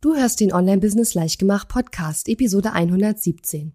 Du 0.00 0.14
hörst 0.14 0.38
den 0.38 0.52
Online 0.52 0.78
Business 0.78 1.14
Leichtgemacht 1.14 1.66
Podcast, 1.66 2.28
Episode 2.28 2.72
117. 2.72 3.72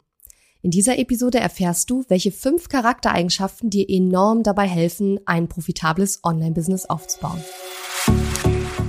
In 0.62 0.72
dieser 0.72 0.98
Episode 0.98 1.42
erfährst 1.42 1.90
du, 1.90 2.06
welche 2.08 2.32
fünf 2.32 2.70
Charaktereigenschaften 2.70 3.70
dir 3.70 3.90
enorm 3.90 4.42
dabei 4.42 4.66
helfen, 4.66 5.20
ein 5.26 5.50
profitables 5.50 6.22
Online-Business 6.24 6.86
aufzubauen. 6.86 7.44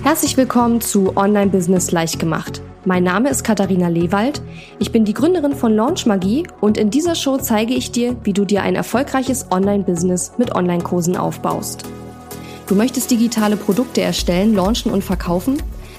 Herzlich 0.04 0.36
willkommen 0.36 0.80
zu 0.80 1.16
Online 1.16 1.50
Business 1.50 1.90
Leichtgemacht. 1.90 2.62
Mein 2.84 3.02
Name 3.02 3.30
ist 3.30 3.42
Katharina 3.42 3.88
Lewald. 3.88 4.40
Ich 4.78 4.92
bin 4.92 5.04
die 5.04 5.14
Gründerin 5.14 5.56
von 5.56 5.74
Launch 5.74 6.06
Magie 6.06 6.46
und 6.60 6.78
in 6.78 6.90
dieser 6.90 7.16
Show 7.16 7.38
zeige 7.38 7.74
ich 7.74 7.90
dir, 7.90 8.16
wie 8.22 8.32
du 8.32 8.44
dir 8.44 8.62
ein 8.62 8.76
erfolgreiches 8.76 9.50
Online-Business 9.50 10.34
mit 10.38 10.54
Online-Kursen 10.54 11.16
aufbaust. 11.16 11.84
Du 12.68 12.76
möchtest 12.76 13.10
digitale 13.10 13.56
Produkte 13.56 14.02
erstellen, 14.02 14.54
launchen 14.54 14.92
und 14.92 15.02
verkaufen? 15.02 15.60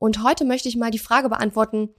und 0.00 0.24
heute 0.24 0.44
möchte 0.44 0.68
ich 0.68 0.76
mal 0.76 0.90
die 0.90 0.98
Frage 0.98 1.28
beantworten, 1.28 1.90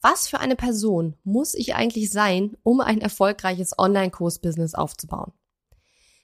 was 0.00 0.28
für 0.28 0.38
eine 0.38 0.56
Person 0.56 1.16
muss 1.24 1.54
ich 1.54 1.74
eigentlich 1.74 2.10
sein, 2.10 2.56
um 2.62 2.80
ein 2.80 3.00
erfolgreiches 3.00 3.76
Online-Kurs-Business 3.76 4.74
aufzubauen? 4.74 5.32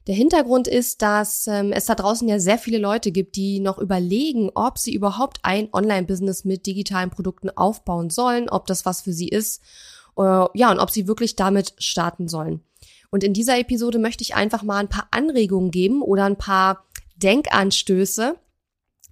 Der 0.06 0.14
Hintergrund 0.14 0.68
ist, 0.68 1.02
dass 1.02 1.48
ähm, 1.48 1.72
es 1.72 1.86
da 1.86 1.96
draußen 1.96 2.28
ja 2.28 2.38
sehr 2.38 2.58
viele 2.58 2.78
Leute 2.78 3.10
gibt, 3.10 3.34
die 3.34 3.58
noch 3.58 3.78
überlegen, 3.78 4.50
ob 4.54 4.78
sie 4.78 4.94
überhaupt 4.94 5.40
ein 5.42 5.68
Online-Business 5.72 6.44
mit 6.44 6.64
digitalen 6.64 7.10
Produkten 7.10 7.50
aufbauen 7.50 8.08
sollen, 8.08 8.48
ob 8.48 8.68
das 8.68 8.86
was 8.86 9.02
für 9.02 9.12
sie 9.12 9.28
ist, 9.28 9.60
äh, 10.16 10.22
ja, 10.54 10.70
und 10.70 10.78
ob 10.78 10.90
sie 10.90 11.08
wirklich 11.08 11.34
damit 11.34 11.74
starten 11.78 12.28
sollen. 12.28 12.60
Und 13.10 13.24
in 13.24 13.34
dieser 13.34 13.58
Episode 13.58 13.98
möchte 13.98 14.22
ich 14.22 14.36
einfach 14.36 14.62
mal 14.62 14.78
ein 14.78 14.88
paar 14.88 15.08
Anregungen 15.10 15.72
geben 15.72 16.02
oder 16.02 16.24
ein 16.24 16.38
paar 16.38 16.84
Denkanstöße, 17.16 18.36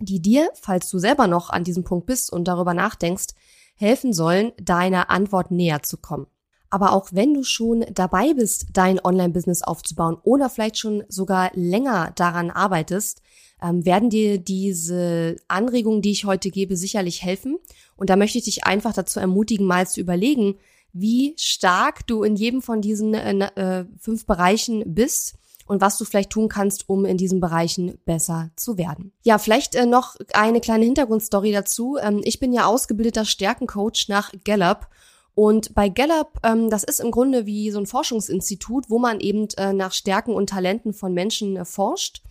die 0.04 0.20
dir, 0.20 0.50
falls 0.54 0.90
du 0.90 0.98
selber 0.98 1.26
noch 1.26 1.50
an 1.50 1.64
diesem 1.64 1.84
Punkt 1.84 2.06
bist 2.06 2.32
und 2.32 2.46
darüber 2.46 2.74
nachdenkst, 2.74 3.28
helfen 3.76 4.12
sollen, 4.12 4.52
deiner 4.60 5.10
Antwort 5.10 5.50
näher 5.50 5.82
zu 5.82 5.96
kommen. 5.96 6.26
Aber 6.70 6.92
auch 6.92 7.10
wenn 7.12 7.34
du 7.34 7.44
schon 7.44 7.84
dabei 7.92 8.34
bist, 8.34 8.66
dein 8.72 8.98
Online-Business 8.98 9.62
aufzubauen 9.62 10.16
oder 10.22 10.50
vielleicht 10.50 10.78
schon 10.78 11.04
sogar 11.08 11.50
länger 11.54 12.12
daran 12.16 12.50
arbeitest, 12.50 13.22
ähm, 13.62 13.84
werden 13.84 14.10
dir 14.10 14.38
diese 14.38 15.36
Anregungen, 15.46 16.02
die 16.02 16.10
ich 16.10 16.24
heute 16.24 16.50
gebe, 16.50 16.76
sicherlich 16.76 17.22
helfen. 17.22 17.58
Und 17.96 18.10
da 18.10 18.16
möchte 18.16 18.38
ich 18.38 18.44
dich 18.44 18.64
einfach 18.64 18.92
dazu 18.92 19.20
ermutigen, 19.20 19.66
mal 19.66 19.86
zu 19.86 20.00
überlegen, 20.00 20.56
wie 20.92 21.34
stark 21.36 22.06
du 22.06 22.22
in 22.24 22.36
jedem 22.36 22.60
von 22.60 22.80
diesen 22.80 23.14
äh, 23.14 23.50
äh 23.54 23.84
fünf 23.98 24.26
Bereichen 24.26 24.82
bist 24.94 25.36
und 25.66 25.80
was 25.80 25.96
du 25.98 26.04
vielleicht 26.04 26.30
tun 26.30 26.48
kannst, 26.48 26.88
um 26.88 27.04
in 27.04 27.16
diesen 27.16 27.40
Bereichen 27.40 27.98
besser 28.04 28.50
zu 28.56 28.76
werden. 28.76 29.12
Ja, 29.22 29.38
vielleicht 29.38 29.74
äh, 29.74 29.86
noch 29.86 30.16
eine 30.32 30.60
kleine 30.60 30.84
Hintergrundstory 30.84 31.52
dazu. 31.52 31.96
Ähm, 32.00 32.20
ich 32.24 32.38
bin 32.38 32.52
ja 32.52 32.66
ausgebildeter 32.66 33.24
Stärkencoach 33.24 34.06
nach 34.08 34.32
Gallup. 34.44 34.88
Und 35.34 35.74
bei 35.74 35.88
Gallup, 35.88 36.38
ähm, 36.44 36.70
das 36.70 36.84
ist 36.84 37.00
im 37.00 37.10
Grunde 37.10 37.46
wie 37.46 37.70
so 37.70 37.78
ein 37.78 37.86
Forschungsinstitut, 37.86 38.88
wo 38.88 38.98
man 38.98 39.20
eben 39.20 39.48
äh, 39.56 39.72
nach 39.72 39.92
Stärken 39.92 40.34
und 40.34 40.50
Talenten 40.50 40.92
von 40.92 41.12
Menschen 41.12 41.56
äh, 41.56 41.64
forscht. 41.64 42.22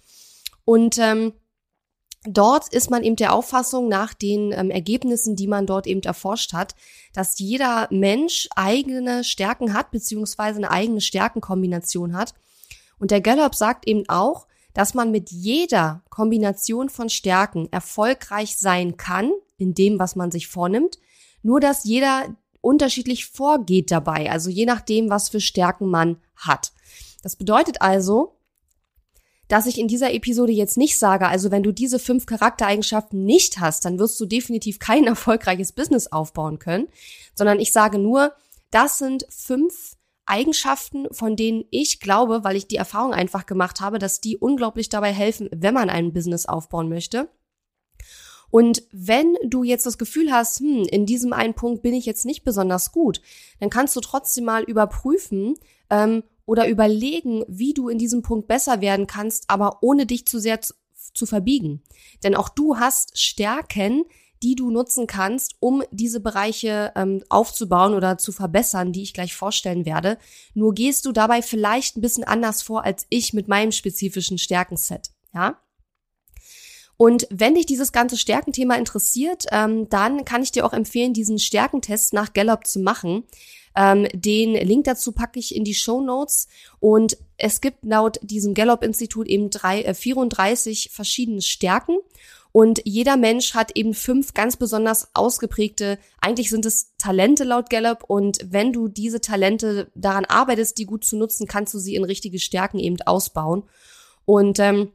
Und 0.63 0.97
ähm, 0.99 1.33
dort 2.25 2.71
ist 2.73 2.89
man 2.89 3.03
eben 3.03 3.17
der 3.17 3.33
Auffassung 3.33 3.89
nach 3.89 4.13
den 4.13 4.53
ähm, 4.53 4.69
Ergebnissen, 4.69 5.35
die 5.35 5.47
man 5.47 5.65
dort 5.65 5.87
eben 5.87 6.01
erforscht 6.03 6.53
hat, 6.53 6.75
dass 7.13 7.39
jeder 7.39 7.87
Mensch 7.89 8.47
eigene 8.55 9.23
Stärken 9.23 9.73
hat, 9.73 9.91
beziehungsweise 9.91 10.59
eine 10.59 10.71
eigene 10.71 11.01
Stärkenkombination 11.01 12.15
hat 12.15 12.33
und 13.03 13.11
der 13.11 13.19
Gallup 13.19 13.53
sagt 13.53 13.85
eben 13.85 14.07
auch, 14.07 14.47
dass 14.73 14.93
man 14.93 15.11
mit 15.11 15.29
jeder 15.29 16.03
Kombination 16.09 16.87
von 16.87 17.09
Stärken 17.09 17.67
erfolgreich 17.69 18.55
sein 18.55 18.95
kann 18.95 19.29
in 19.57 19.73
dem, 19.73 19.99
was 19.99 20.15
man 20.15 20.31
sich 20.31 20.47
vornimmt, 20.47 20.99
nur 21.41 21.59
dass 21.59 21.83
jeder 21.83 22.33
unterschiedlich 22.61 23.25
vorgeht 23.25 23.91
dabei, 23.91 24.31
also 24.31 24.49
je 24.49 24.65
nachdem, 24.65 25.09
was 25.09 25.27
für 25.27 25.41
Stärken 25.41 25.89
man 25.89 26.15
hat. 26.37 26.71
Das 27.23 27.35
bedeutet 27.35 27.81
also, 27.81 28.37
dass 29.49 29.65
ich 29.65 29.77
in 29.77 29.89
dieser 29.89 30.13
Episode 30.13 30.53
jetzt 30.53 30.77
nicht 30.77 30.97
sage, 30.97 31.27
also 31.27 31.51
wenn 31.51 31.63
du 31.63 31.73
diese 31.73 31.99
fünf 31.99 32.25
Charaktereigenschaften 32.25 33.25
nicht 33.25 33.59
hast, 33.59 33.83
dann 33.83 33.99
wirst 33.99 34.17
du 34.17 34.25
definitiv 34.25 34.79
kein 34.79 35.03
erfolgreiches 35.07 35.73
Business 35.73 36.09
aufbauen 36.09 36.57
können, 36.57 36.87
sondern 37.35 37.59
ich 37.59 37.73
sage 37.73 37.99
nur, 37.99 38.31
das 38.71 38.97
sind 38.97 39.25
fünf 39.27 39.97
Eigenschaften, 40.25 41.07
von 41.11 41.35
denen 41.35 41.65
ich 41.69 41.99
glaube, 41.99 42.43
weil 42.43 42.55
ich 42.55 42.67
die 42.67 42.77
Erfahrung 42.77 43.13
einfach 43.13 43.45
gemacht 43.45 43.81
habe, 43.81 43.99
dass 43.99 44.21
die 44.21 44.37
unglaublich 44.37 44.89
dabei 44.89 45.11
helfen, 45.11 45.49
wenn 45.53 45.73
man 45.73 45.89
ein 45.89 46.13
Business 46.13 46.45
aufbauen 46.45 46.89
möchte. 46.89 47.29
Und 48.49 48.83
wenn 48.91 49.35
du 49.43 49.63
jetzt 49.63 49.87
das 49.87 49.97
Gefühl 49.97 50.31
hast, 50.31 50.59
hm, 50.59 50.83
in 50.83 51.07
diesem 51.07 51.33
einen 51.33 51.55
Punkt 51.55 51.81
bin 51.81 51.95
ich 51.95 52.05
jetzt 52.05 52.23
nicht 52.23 52.43
besonders 52.43 52.91
gut, 52.91 53.19
dann 53.59 53.71
kannst 53.71 53.95
du 53.95 53.99
trotzdem 53.99 54.45
mal 54.45 54.61
überprüfen 54.63 55.55
ähm, 55.89 56.23
oder 56.45 56.69
überlegen, 56.69 57.43
wie 57.47 57.73
du 57.73 57.89
in 57.89 57.97
diesem 57.97 58.21
Punkt 58.21 58.47
besser 58.47 58.79
werden 58.79 59.07
kannst, 59.07 59.49
aber 59.49 59.79
ohne 59.81 60.05
dich 60.05 60.27
zu 60.27 60.39
sehr 60.39 60.61
zu, 60.61 60.75
zu 61.15 61.25
verbiegen. 61.25 61.81
Denn 62.23 62.35
auch 62.35 62.47
du 62.47 62.77
hast 62.77 63.19
Stärken, 63.19 64.03
die 64.43 64.55
du 64.55 64.69
nutzen 64.69 65.07
kannst, 65.07 65.55
um 65.59 65.83
diese 65.91 66.19
Bereiche 66.19 66.91
ähm, 66.95 67.23
aufzubauen 67.29 67.93
oder 67.93 68.17
zu 68.17 68.31
verbessern, 68.31 68.91
die 68.91 69.01
ich 69.01 69.13
gleich 69.13 69.35
vorstellen 69.35 69.85
werde. 69.85 70.17
Nur 70.53 70.73
gehst 70.73 71.05
du 71.05 71.13
dabei 71.13 71.41
vielleicht 71.41 71.97
ein 71.97 72.01
bisschen 72.01 72.25
anders 72.25 72.61
vor 72.61 72.83
als 72.83 73.05
ich 73.09 73.33
mit 73.33 73.47
meinem 73.47 73.71
spezifischen 73.71 74.37
Stärkenset. 74.37 75.11
Ja? 75.33 75.59
Und 76.97 77.27
wenn 77.31 77.55
dich 77.55 77.65
dieses 77.65 77.91
ganze 77.91 78.17
Stärkenthema 78.17 78.75
interessiert, 78.75 79.45
ähm, 79.51 79.89
dann 79.89 80.25
kann 80.25 80.43
ich 80.43 80.51
dir 80.51 80.65
auch 80.65 80.73
empfehlen, 80.73 81.13
diesen 81.13 81.39
Stärkentest 81.39 82.13
nach 82.13 82.33
Gallup 82.33 82.67
zu 82.67 82.79
machen. 82.79 83.23
Ähm, 83.75 84.07
den 84.13 84.53
Link 84.53 84.83
dazu 84.83 85.13
packe 85.13 85.39
ich 85.39 85.55
in 85.55 85.63
die 85.63 85.73
Show 85.73 86.01
Notes 86.01 86.47
und 86.79 87.17
es 87.37 87.59
gibt 87.61 87.83
laut 87.83 88.19
diesem 88.21 88.53
Gallup-Institut 88.53 89.27
eben 89.27 89.49
drei, 89.49 89.81
äh, 89.81 89.93
34 89.93 90.91
verschiedene 90.91 91.41
Stärken 91.41 91.97
und 92.53 92.81
jeder 92.85 93.17
Mensch 93.17 93.55
hat 93.55 93.71
eben 93.75 93.95
fünf 93.95 94.35
ganz 94.35 94.57
besonders 94.57 95.15
ausgeprägte, 95.15 95.97
eigentlich 96.21 96.51
sind 96.51 96.67
es 96.67 96.95
Talente 96.99 97.45
laut 97.45 97.71
Gallup. 97.71 98.03
Und 98.07 98.37
wenn 98.45 98.71
du 98.71 98.87
diese 98.87 99.19
Talente 99.21 99.91
daran 99.95 100.25
arbeitest, 100.25 100.77
die 100.77 100.85
gut 100.85 101.03
zu 101.03 101.17
nutzen, 101.17 101.47
kannst 101.47 101.73
du 101.73 101.79
sie 101.79 101.95
in 101.95 102.03
richtige 102.03 102.37
Stärken 102.37 102.77
eben 102.77 103.01
ausbauen. 103.01 103.63
Und 104.25 104.59
ähm, 104.59 104.91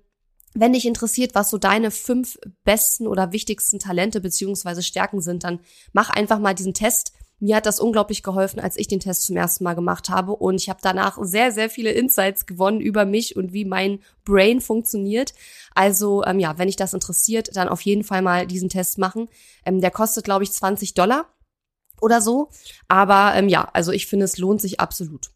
wenn 0.54 0.72
dich 0.72 0.86
interessiert, 0.86 1.34
was 1.34 1.50
so 1.50 1.58
deine 1.58 1.90
fünf 1.90 2.38
besten 2.62 3.08
oder 3.08 3.32
wichtigsten 3.32 3.80
Talente 3.80 4.20
beziehungsweise 4.20 4.84
Stärken 4.84 5.20
sind, 5.20 5.42
dann 5.42 5.58
mach 5.92 6.10
einfach 6.10 6.38
mal 6.38 6.54
diesen 6.54 6.74
Test. 6.74 7.12
Mir 7.40 7.56
hat 7.56 7.66
das 7.66 7.78
unglaublich 7.78 8.22
geholfen, 8.22 8.58
als 8.58 8.76
ich 8.76 8.88
den 8.88 8.98
Test 8.98 9.22
zum 9.22 9.36
ersten 9.36 9.62
Mal 9.62 9.74
gemacht 9.74 10.08
habe. 10.08 10.32
Und 10.32 10.56
ich 10.56 10.68
habe 10.68 10.80
danach 10.82 11.18
sehr, 11.20 11.52
sehr 11.52 11.70
viele 11.70 11.92
Insights 11.92 12.46
gewonnen 12.46 12.80
über 12.80 13.04
mich 13.04 13.36
und 13.36 13.52
wie 13.52 13.64
mein 13.64 14.00
Brain 14.24 14.60
funktioniert. 14.60 15.34
Also 15.74 16.24
ähm, 16.24 16.40
ja, 16.40 16.58
wenn 16.58 16.66
dich 16.66 16.76
das 16.76 16.94
interessiert, 16.94 17.54
dann 17.54 17.68
auf 17.68 17.80
jeden 17.82 18.02
Fall 18.02 18.22
mal 18.22 18.46
diesen 18.46 18.68
Test 18.68 18.98
machen. 18.98 19.28
Ähm, 19.64 19.80
der 19.80 19.92
kostet, 19.92 20.24
glaube 20.24 20.42
ich, 20.42 20.52
20 20.52 20.94
Dollar 20.94 21.26
oder 22.00 22.20
so. 22.20 22.48
Aber 22.88 23.34
ähm, 23.36 23.48
ja, 23.48 23.68
also 23.72 23.92
ich 23.92 24.08
finde, 24.08 24.24
es 24.24 24.38
lohnt 24.38 24.60
sich 24.60 24.80
absolut. 24.80 25.30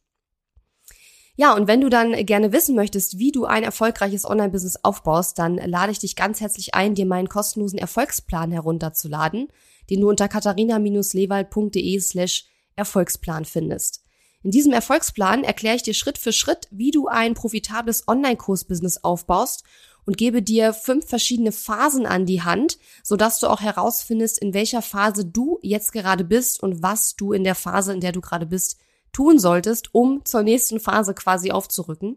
Ja, 1.36 1.54
und 1.54 1.66
wenn 1.66 1.80
du 1.80 1.88
dann 1.88 2.12
gerne 2.26 2.52
wissen 2.52 2.74
möchtest, 2.74 3.18
wie 3.18 3.32
du 3.32 3.46
ein 3.46 3.62
erfolgreiches 3.62 4.24
Online-Business 4.24 4.80
aufbaust, 4.82 5.38
dann 5.38 5.56
lade 5.56 5.92
ich 5.92 5.98
dich 5.98 6.14
ganz 6.14 6.40
herzlich 6.40 6.74
ein, 6.74 6.94
dir 6.94 7.06
meinen 7.06 7.28
kostenlosen 7.28 7.78
Erfolgsplan 7.78 8.52
herunterzuladen 8.52 9.48
den 9.90 10.00
du 10.00 10.08
unter 10.08 10.28
katharina-lewald.de 10.28 12.00
slash 12.00 12.46
Erfolgsplan 12.76 13.44
findest. 13.44 14.02
In 14.42 14.50
diesem 14.50 14.72
Erfolgsplan 14.72 15.44
erkläre 15.44 15.76
ich 15.76 15.82
dir 15.82 15.94
Schritt 15.94 16.18
für 16.18 16.32
Schritt, 16.32 16.66
wie 16.70 16.90
du 16.90 17.06
ein 17.06 17.34
profitables 17.34 18.08
Online-Kurs-Business 18.08 19.04
aufbaust 19.04 19.62
und 20.04 20.16
gebe 20.16 20.42
dir 20.42 20.72
fünf 20.72 21.06
verschiedene 21.06 21.52
Phasen 21.52 22.06
an 22.06 22.26
die 22.26 22.42
Hand, 22.42 22.78
sodass 23.04 23.38
du 23.38 23.46
auch 23.46 23.60
herausfindest, 23.60 24.38
in 24.38 24.52
welcher 24.52 24.82
Phase 24.82 25.24
du 25.24 25.60
jetzt 25.62 25.92
gerade 25.92 26.24
bist 26.24 26.60
und 26.60 26.82
was 26.82 27.14
du 27.14 27.32
in 27.32 27.44
der 27.44 27.54
Phase, 27.54 27.92
in 27.92 28.00
der 28.00 28.10
du 28.10 28.20
gerade 28.20 28.46
bist, 28.46 28.78
tun 29.12 29.38
solltest, 29.38 29.94
um 29.94 30.24
zur 30.24 30.42
nächsten 30.42 30.80
Phase 30.80 31.14
quasi 31.14 31.52
aufzurücken. 31.52 32.16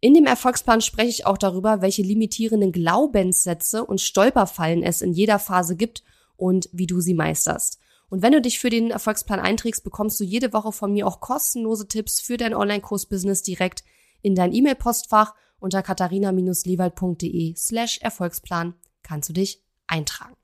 In 0.00 0.14
dem 0.14 0.26
Erfolgsplan 0.26 0.80
spreche 0.80 1.08
ich 1.08 1.26
auch 1.26 1.38
darüber, 1.38 1.82
welche 1.82 2.02
limitierenden 2.02 2.72
Glaubenssätze 2.72 3.84
und 3.84 4.00
Stolperfallen 4.00 4.82
es 4.82 5.02
in 5.02 5.12
jeder 5.12 5.38
Phase 5.38 5.76
gibt 5.76 6.02
und 6.44 6.68
wie 6.72 6.86
du 6.86 7.00
sie 7.00 7.14
meisterst. 7.14 7.78
Und 8.10 8.20
wenn 8.20 8.32
du 8.32 8.42
dich 8.42 8.58
für 8.58 8.68
den 8.68 8.90
Erfolgsplan 8.90 9.40
einträgst, 9.40 9.82
bekommst 9.82 10.20
du 10.20 10.24
jede 10.24 10.52
Woche 10.52 10.72
von 10.72 10.92
mir 10.92 11.06
auch 11.06 11.20
kostenlose 11.20 11.88
Tipps 11.88 12.20
für 12.20 12.36
dein 12.36 12.52
Online-Kurs-Business 12.52 13.42
direkt 13.42 13.82
in 14.20 14.34
dein 14.34 14.52
E-Mail-Postfach 14.52 15.34
unter 15.58 15.82
katharina-lewald.de 15.82 17.54
slash 17.56 17.98
Erfolgsplan 18.02 18.74
kannst 19.02 19.30
du 19.30 19.32
dich 19.32 19.62
eintragen. 19.86 20.36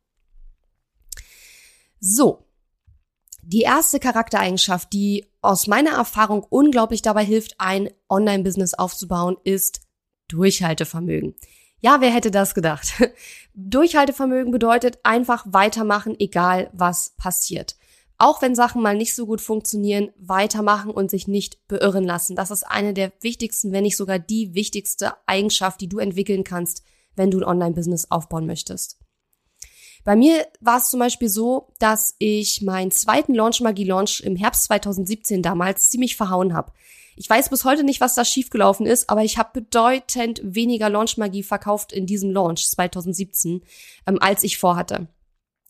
So. 2.00 2.46
Die 3.42 3.60
erste 3.60 4.00
Charaktereigenschaft, 4.00 4.90
die 4.94 5.26
aus 5.42 5.66
meiner 5.66 5.92
Erfahrung 5.92 6.46
unglaublich 6.48 7.02
dabei 7.02 7.24
hilft, 7.26 7.56
ein 7.58 7.90
Online-Business 8.08 8.72
aufzubauen, 8.72 9.36
ist 9.44 9.82
Durchhaltevermögen. 10.28 11.34
Ja, 11.80 12.00
wer 12.00 12.10
hätte 12.10 12.30
das 12.30 12.54
gedacht? 12.54 12.92
Durchhaltevermögen 13.54 14.52
bedeutet 14.52 14.98
einfach 15.02 15.44
weitermachen, 15.48 16.14
egal 16.18 16.70
was 16.72 17.14
passiert. 17.16 17.76
Auch 18.18 18.42
wenn 18.42 18.54
Sachen 18.54 18.82
mal 18.82 18.94
nicht 18.94 19.14
so 19.14 19.24
gut 19.24 19.40
funktionieren, 19.40 20.10
weitermachen 20.18 20.90
und 20.90 21.10
sich 21.10 21.26
nicht 21.26 21.66
beirren 21.68 22.04
lassen. 22.04 22.36
Das 22.36 22.50
ist 22.50 22.64
eine 22.64 22.92
der 22.92 23.12
wichtigsten, 23.22 23.72
wenn 23.72 23.84
nicht 23.84 23.96
sogar 23.96 24.18
die 24.18 24.54
wichtigste 24.54 25.14
Eigenschaft, 25.26 25.80
die 25.80 25.88
du 25.88 25.98
entwickeln 25.98 26.44
kannst, 26.44 26.82
wenn 27.16 27.30
du 27.30 27.38
ein 27.38 27.44
Online-Business 27.44 28.10
aufbauen 28.10 28.46
möchtest. 28.46 28.99
Bei 30.04 30.16
mir 30.16 30.46
war 30.60 30.78
es 30.78 30.88
zum 30.88 31.00
Beispiel 31.00 31.28
so, 31.28 31.68
dass 31.78 32.14
ich 32.18 32.62
meinen 32.62 32.90
zweiten 32.90 33.34
Launch 33.34 33.60
Magie 33.60 33.84
Launch 33.84 34.20
im 34.20 34.36
Herbst 34.36 34.64
2017 34.64 35.42
damals 35.42 35.90
ziemlich 35.90 36.16
verhauen 36.16 36.54
habe. 36.54 36.72
Ich 37.16 37.28
weiß 37.28 37.50
bis 37.50 37.64
heute 37.64 37.84
nicht, 37.84 38.00
was 38.00 38.14
da 38.14 38.24
schiefgelaufen 38.24 38.86
ist, 38.86 39.10
aber 39.10 39.22
ich 39.22 39.36
habe 39.36 39.60
bedeutend 39.60 40.40
weniger 40.42 40.88
Launch 40.88 41.18
Magie 41.18 41.42
verkauft 41.42 41.92
in 41.92 42.06
diesem 42.06 42.30
Launch 42.30 42.66
2017, 42.70 43.62
ähm, 44.06 44.18
als 44.20 44.42
ich 44.42 44.56
vorhatte. 44.56 45.06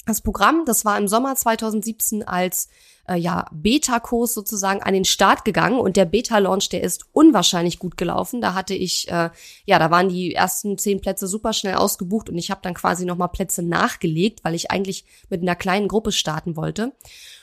Das 0.07 0.23
Programm, 0.23 0.65
das 0.65 0.85
war 0.85 0.99
im 0.99 1.09
Sommer 1.09 1.37
2017 1.37 2.27
als 2.27 2.69
äh, 3.07 3.17
ja, 3.17 3.47
Beta-Kurs 3.53 4.33
sozusagen 4.33 4.83
an 4.83 4.95
den 4.95 5.05
Start 5.05 5.45
gegangen 5.45 5.79
und 5.79 5.97
der 5.97 6.05
Beta-Launch, 6.05 6.69
der 6.71 6.83
ist 6.83 7.07
unwahrscheinlich 7.13 7.79
gut 7.79 7.97
gelaufen. 7.97 8.41
Da 8.41 8.55
hatte 8.55 8.75
ich, 8.75 9.09
äh, 9.09 9.31
ja, 9.67 9.79
da 9.79 9.91
waren 9.91 10.09
die 10.09 10.35
ersten 10.35 10.79
zehn 10.79 11.01
Plätze 11.01 11.27
super 11.27 11.53
schnell 11.53 11.75
ausgebucht 11.75 12.31
und 12.31 12.39
ich 12.39 12.51
habe 12.51 12.61
dann 12.63 12.75
quasi 12.75 13.05
nochmal 13.05 13.29
Plätze 13.29 13.63
nachgelegt, 13.63 14.43
weil 14.43 14.55
ich 14.55 14.71
eigentlich 14.71 15.05
mit 15.29 15.43
einer 15.43 15.57
kleinen 15.57 15.89
Gruppe 15.89 16.13
starten 16.13 16.57
wollte. 16.57 16.93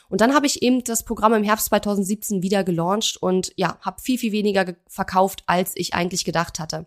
Und 0.08 0.22
dann 0.22 0.34
habe 0.34 0.46
ich 0.46 0.62
eben 0.62 0.82
das 0.84 1.04
Programm 1.04 1.34
im 1.34 1.44
Herbst 1.44 1.66
2017 1.66 2.42
wieder 2.42 2.64
gelauncht 2.64 3.18
und 3.20 3.52
ja, 3.56 3.78
habe 3.82 4.00
viel, 4.00 4.18
viel 4.18 4.32
weniger 4.32 4.74
verkauft, 4.88 5.42
als 5.46 5.72
ich 5.74 5.92
eigentlich 5.92 6.24
gedacht 6.24 6.58
hatte. 6.58 6.86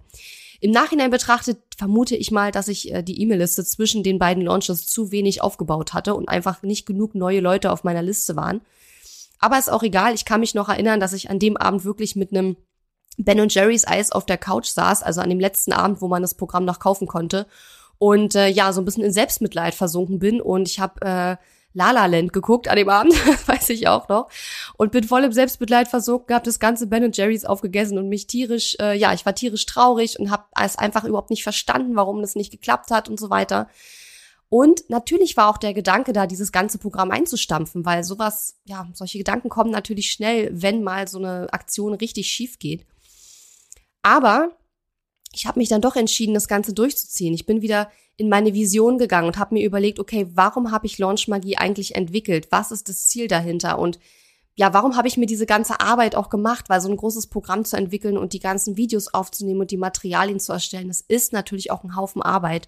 Im 0.61 0.69
Nachhinein 0.69 1.09
betrachtet 1.09 1.57
vermute 1.75 2.15
ich 2.15 2.29
mal, 2.29 2.51
dass 2.51 2.67
ich 2.67 2.93
äh, 2.93 3.01
die 3.01 3.19
E-Mail-Liste 3.19 3.65
zwischen 3.65 4.03
den 4.03 4.19
beiden 4.19 4.43
Launches 4.43 4.85
zu 4.85 5.11
wenig 5.11 5.41
aufgebaut 5.41 5.93
hatte 5.93 6.13
und 6.13 6.29
einfach 6.29 6.61
nicht 6.61 6.85
genug 6.85 7.15
neue 7.15 7.39
Leute 7.39 7.71
auf 7.71 7.83
meiner 7.83 8.03
Liste 8.03 8.35
waren. 8.35 8.61
Aber 9.39 9.57
ist 9.57 9.71
auch 9.71 9.81
egal. 9.81 10.13
Ich 10.13 10.23
kann 10.23 10.39
mich 10.39 10.53
noch 10.53 10.69
erinnern, 10.69 10.99
dass 10.99 11.13
ich 11.13 11.31
an 11.31 11.39
dem 11.39 11.57
Abend 11.57 11.83
wirklich 11.83 12.15
mit 12.15 12.31
einem 12.31 12.57
Ben 13.17 13.49
Jerry's 13.49 13.87
Eis 13.87 14.11
auf 14.11 14.27
der 14.27 14.37
Couch 14.37 14.67
saß, 14.67 15.01
also 15.01 15.19
an 15.19 15.29
dem 15.29 15.39
letzten 15.39 15.73
Abend, 15.73 15.99
wo 15.99 16.07
man 16.07 16.21
das 16.21 16.35
Programm 16.35 16.63
noch 16.63 16.79
kaufen 16.79 17.07
konnte. 17.07 17.47
Und 17.97 18.35
äh, 18.35 18.47
ja, 18.47 18.71
so 18.71 18.81
ein 18.81 18.85
bisschen 18.85 19.03
in 19.03 19.11
Selbstmitleid 19.11 19.73
versunken 19.73 20.19
bin. 20.19 20.41
Und 20.41 20.69
ich 20.69 20.79
habe 20.79 21.01
äh, 21.01 21.37
La 21.73 21.91
La 21.91 22.05
Land 22.05 22.33
geguckt 22.33 22.67
an 22.67 22.75
dem 22.75 22.89
Abend, 22.89 23.13
weiß 23.47 23.69
ich 23.69 23.87
auch 23.87 24.09
noch. 24.09 24.29
Und 24.77 24.91
bin 24.91 25.03
voll 25.03 25.23
im 25.23 25.31
Selbstmitleid 25.31 25.87
versunken, 25.87 26.35
habe 26.35 26.45
das 26.45 26.59
ganze 26.59 26.87
Ben 26.87 27.11
Jerry's 27.13 27.45
aufgegessen 27.45 27.97
und 27.97 28.09
mich 28.09 28.27
tierisch, 28.27 28.75
äh, 28.79 28.97
ja, 28.97 29.13
ich 29.13 29.25
war 29.25 29.35
tierisch 29.35 29.65
traurig 29.65 30.19
und 30.19 30.31
habe 30.31 30.43
es 30.61 30.77
einfach 30.77 31.05
überhaupt 31.05 31.29
nicht 31.29 31.43
verstanden, 31.43 31.95
warum 31.95 32.21
das 32.21 32.35
nicht 32.35 32.51
geklappt 32.51 32.91
hat 32.91 33.09
und 33.09 33.19
so 33.19 33.29
weiter. 33.29 33.69
Und 34.49 34.89
natürlich 34.89 35.37
war 35.37 35.47
auch 35.47 35.57
der 35.57 35.73
Gedanke 35.73 36.11
da, 36.11 36.27
dieses 36.27 36.51
ganze 36.51 36.77
Programm 36.77 37.09
einzustampfen, 37.09 37.85
weil 37.85 38.03
sowas, 38.03 38.59
ja, 38.65 38.85
solche 38.93 39.17
Gedanken 39.17 39.47
kommen 39.47 39.71
natürlich 39.71 40.11
schnell, 40.11 40.49
wenn 40.51 40.83
mal 40.83 41.07
so 41.07 41.19
eine 41.19 41.47
Aktion 41.53 41.93
richtig 41.93 42.27
schief 42.27 42.59
geht. 42.59 42.85
Aber 44.01 44.49
ich 45.31 45.45
habe 45.45 45.57
mich 45.57 45.69
dann 45.69 45.81
doch 45.81 45.95
entschieden, 45.95 46.33
das 46.33 46.49
Ganze 46.49 46.73
durchzuziehen. 46.73 47.33
Ich 47.33 47.45
bin 47.45 47.61
wieder 47.61 47.89
in 48.17 48.29
meine 48.29 48.53
Vision 48.53 48.97
gegangen 48.97 49.27
und 49.27 49.37
habe 49.37 49.55
mir 49.55 49.65
überlegt, 49.65 49.99
okay, 49.99 50.27
warum 50.33 50.71
habe 50.71 50.85
ich 50.85 50.97
Launch 50.97 51.27
Magie 51.27 51.57
eigentlich 51.57 51.95
entwickelt? 51.95 52.47
Was 52.51 52.71
ist 52.71 52.89
das 52.89 53.07
Ziel 53.07 53.27
dahinter? 53.27 53.79
Und 53.79 53.99
ja, 54.55 54.73
warum 54.73 54.95
habe 54.95 55.07
ich 55.07 55.17
mir 55.17 55.25
diese 55.25 55.45
ganze 55.45 55.79
Arbeit 55.79 56.15
auch 56.15 56.29
gemacht? 56.29 56.69
Weil 56.69 56.81
so 56.81 56.89
ein 56.89 56.97
großes 56.97 57.27
Programm 57.27 57.65
zu 57.65 57.77
entwickeln 57.77 58.17
und 58.17 58.33
die 58.33 58.39
ganzen 58.39 58.77
Videos 58.77 59.13
aufzunehmen 59.13 59.61
und 59.61 59.71
die 59.71 59.77
Materialien 59.77 60.39
zu 60.39 60.51
erstellen, 60.51 60.89
das 60.89 61.01
ist 61.01 61.33
natürlich 61.33 61.71
auch 61.71 61.83
ein 61.83 61.95
Haufen 61.95 62.21
Arbeit. 62.21 62.67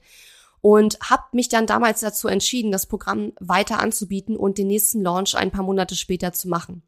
Und 0.61 0.97
habe 1.01 1.23
mich 1.33 1.49
dann 1.49 1.67
damals 1.67 1.99
dazu 1.99 2.29
entschieden, 2.29 2.71
das 2.71 2.85
Programm 2.85 3.33
weiter 3.39 3.79
anzubieten 3.79 4.37
und 4.37 4.57
den 4.57 4.67
nächsten 4.67 5.01
Launch 5.01 5.35
ein 5.35 5.51
paar 5.51 5.63
Monate 5.63 5.95
später 5.95 6.31
zu 6.31 6.47
machen. 6.47 6.83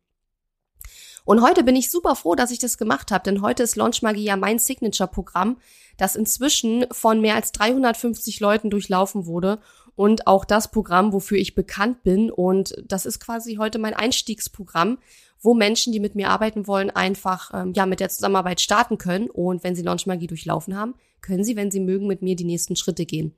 Und 1.25 1.41
heute 1.41 1.63
bin 1.63 1.75
ich 1.75 1.91
super 1.91 2.15
froh, 2.15 2.35
dass 2.35 2.51
ich 2.51 2.59
das 2.59 2.77
gemacht 2.77 3.11
habe, 3.11 3.23
denn 3.23 3.41
heute 3.41 3.63
ist 3.63 3.75
Launch 3.75 4.03
Magie 4.03 4.23
ja 4.23 4.37
mein 4.37 4.59
Signature-Programm, 4.59 5.57
das 5.97 6.15
inzwischen 6.15 6.85
von 6.91 7.19
mehr 7.19 7.35
als 7.35 7.51
350 7.51 8.39
Leuten 8.39 8.69
durchlaufen 8.69 9.25
wurde 9.25 9.59
und 9.95 10.27
auch 10.27 10.45
das 10.45 10.69
Programm, 10.69 11.13
wofür 11.13 11.37
ich 11.37 11.55
bekannt 11.55 12.03
bin. 12.03 12.29
Und 12.29 12.75
das 12.85 13.05
ist 13.05 13.19
quasi 13.19 13.55
heute 13.55 13.79
mein 13.79 13.95
Einstiegsprogramm, 13.95 14.99
wo 15.39 15.53
Menschen, 15.55 15.93
die 15.93 15.99
mit 15.99 16.15
mir 16.15 16.29
arbeiten 16.29 16.67
wollen, 16.67 16.91
einfach 16.91 17.51
ähm, 17.53 17.73
ja 17.73 17.85
mit 17.85 17.99
der 17.99 18.09
Zusammenarbeit 18.09 18.61
starten 18.61 18.97
können. 18.97 19.29
Und 19.29 19.63
wenn 19.63 19.75
sie 19.75 19.83
Launch 19.83 20.05
Magie 20.05 20.27
durchlaufen 20.27 20.77
haben, 20.77 20.93
können 21.21 21.43
sie, 21.43 21.55
wenn 21.55 21.71
sie 21.71 21.79
mögen, 21.79 22.07
mit 22.07 22.21
mir 22.21 22.35
die 22.35 22.43
nächsten 22.43 22.75
Schritte 22.75 23.05
gehen. 23.05 23.33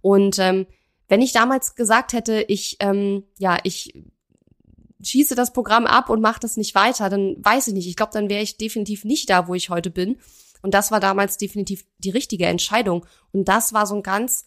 Und 0.00 0.38
ähm, 0.38 0.66
wenn 1.08 1.20
ich 1.20 1.32
damals 1.32 1.74
gesagt 1.74 2.12
hätte, 2.12 2.44
ich 2.48 2.76
ähm, 2.80 3.24
ja 3.38 3.58
ich 3.64 4.04
schieße 5.04 5.34
das 5.34 5.52
Programm 5.52 5.86
ab 5.86 6.10
und 6.10 6.20
mache 6.20 6.40
das 6.40 6.56
nicht 6.56 6.74
weiter, 6.74 7.08
dann 7.08 7.36
weiß 7.38 7.68
ich 7.68 7.74
nicht. 7.74 7.88
Ich 7.88 7.96
glaube, 7.96 8.12
dann 8.12 8.28
wäre 8.28 8.42
ich 8.42 8.56
definitiv 8.56 9.04
nicht 9.04 9.30
da, 9.30 9.48
wo 9.48 9.54
ich 9.54 9.70
heute 9.70 9.90
bin. 9.90 10.16
Und 10.62 10.72
das 10.72 10.90
war 10.90 11.00
damals 11.00 11.36
definitiv 11.36 11.84
die 11.98 12.10
richtige 12.10 12.46
Entscheidung. 12.46 13.04
Und 13.32 13.48
das 13.48 13.72
war 13.72 13.86
so 13.86 13.94
ein 13.96 14.02
ganz 14.02 14.46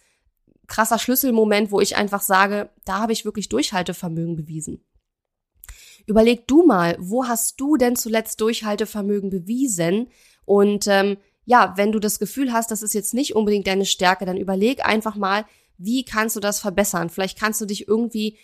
krasser 0.67 0.99
Schlüsselmoment, 0.99 1.71
wo 1.71 1.79
ich 1.79 1.95
einfach 1.95 2.21
sage, 2.21 2.69
da 2.85 2.99
habe 2.99 3.13
ich 3.13 3.25
wirklich 3.25 3.49
Durchhaltevermögen 3.49 4.35
bewiesen. 4.35 4.83
Überleg 6.05 6.47
du 6.47 6.65
mal, 6.65 6.97
wo 6.99 7.27
hast 7.27 7.59
du 7.59 7.77
denn 7.77 7.95
zuletzt 7.95 8.41
Durchhaltevermögen 8.41 9.29
bewiesen? 9.29 10.07
Und 10.45 10.87
ähm, 10.87 11.17
ja, 11.45 11.73
wenn 11.77 11.91
du 11.91 11.99
das 11.99 12.19
Gefühl 12.19 12.51
hast, 12.51 12.71
das 12.71 12.81
ist 12.81 12.93
jetzt 12.93 13.13
nicht 13.13 13.35
unbedingt 13.35 13.67
deine 13.67 13.85
Stärke, 13.85 14.25
dann 14.25 14.37
überleg 14.37 14.85
einfach 14.85 15.15
mal, 15.15 15.45
wie 15.77 16.03
kannst 16.03 16.35
du 16.35 16.39
das 16.39 16.59
verbessern? 16.59 17.09
Vielleicht 17.09 17.39
kannst 17.39 17.61
du 17.61 17.65
dich 17.65 17.87
irgendwie 17.87 18.37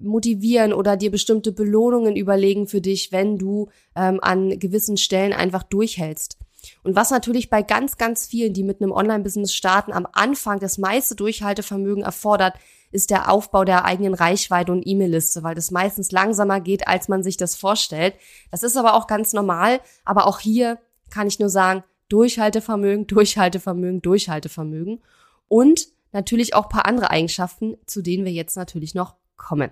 motivieren 0.00 0.72
oder 0.72 0.96
dir 0.96 1.10
bestimmte 1.10 1.52
Belohnungen 1.52 2.16
überlegen 2.16 2.66
für 2.66 2.80
dich, 2.80 3.12
wenn 3.12 3.38
du 3.38 3.68
ähm, 3.94 4.18
an 4.22 4.58
gewissen 4.58 4.96
Stellen 4.96 5.32
einfach 5.32 5.62
durchhältst. 5.62 6.38
Und 6.82 6.96
was 6.96 7.10
natürlich 7.10 7.50
bei 7.50 7.62
ganz, 7.62 7.96
ganz 7.96 8.26
vielen, 8.26 8.52
die 8.52 8.62
mit 8.62 8.82
einem 8.82 8.92
Online-Business 8.92 9.54
starten, 9.54 9.92
am 9.92 10.06
Anfang 10.12 10.60
das 10.60 10.78
meiste 10.78 11.14
Durchhaltevermögen 11.14 12.02
erfordert, 12.02 12.54
ist 12.92 13.10
der 13.10 13.30
Aufbau 13.30 13.64
der 13.64 13.84
eigenen 13.84 14.14
Reichweite 14.14 14.72
und 14.72 14.86
E-Mail-Liste, 14.86 15.42
weil 15.42 15.54
das 15.54 15.70
meistens 15.70 16.10
langsamer 16.10 16.60
geht, 16.60 16.88
als 16.88 17.08
man 17.08 17.22
sich 17.22 17.36
das 17.36 17.54
vorstellt. 17.54 18.14
Das 18.50 18.62
ist 18.62 18.76
aber 18.76 18.94
auch 18.94 19.06
ganz 19.06 19.32
normal. 19.32 19.80
Aber 20.04 20.26
auch 20.26 20.40
hier 20.40 20.78
kann 21.08 21.28
ich 21.28 21.38
nur 21.38 21.50
sagen, 21.50 21.84
Durchhaltevermögen, 22.08 23.06
Durchhaltevermögen, 23.06 24.02
Durchhaltevermögen 24.02 25.00
und 25.46 25.86
natürlich 26.12 26.54
auch 26.54 26.68
paar 26.68 26.86
andere 26.86 27.10
Eigenschaften, 27.10 27.76
zu 27.86 28.02
denen 28.02 28.24
wir 28.24 28.32
jetzt 28.32 28.56
natürlich 28.56 28.94
noch 28.94 29.14
kommen. 29.36 29.70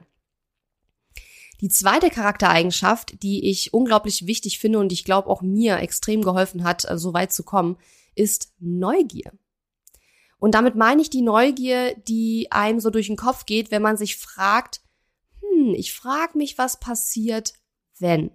Die 1.61 1.69
zweite 1.69 2.11
Charaktereigenschaft, 2.11 3.23
die 3.23 3.49
ich 3.51 3.75
unglaublich 3.75 4.27
wichtig 4.27 4.59
finde 4.59 4.79
und 4.79 4.93
ich 4.93 5.05
glaube 5.05 5.29
auch 5.29 5.43
mir 5.43 5.79
extrem 5.79 6.23
geholfen 6.23 6.65
hat, 6.65 6.89
äh, 6.89 6.99
so 6.99 7.13
weit 7.15 7.33
zu 7.33 7.43
kommen, 7.43 7.77
ist 8.15 8.53
Neugier. 8.59 9.33
Und 10.39 10.55
damit 10.55 10.77
meine 10.77 11.03
ich 11.03 11.11
die 11.11 11.23
Neugier, 11.23 11.97
die 11.97 12.53
einem 12.53 12.79
so 12.79 12.91
durch 12.91 13.09
den 13.09 13.17
Kopf 13.17 13.45
geht, 13.45 13.71
wenn 13.71 13.83
man 13.83 13.97
sich 13.97 14.17
fragt, 14.17 14.83
hm, 15.41 15.75
ich 15.75 15.93
frage 15.93 16.39
mich, 16.39 16.59
was 16.59 16.79
passiert, 16.79 17.55
wenn. 17.99 18.31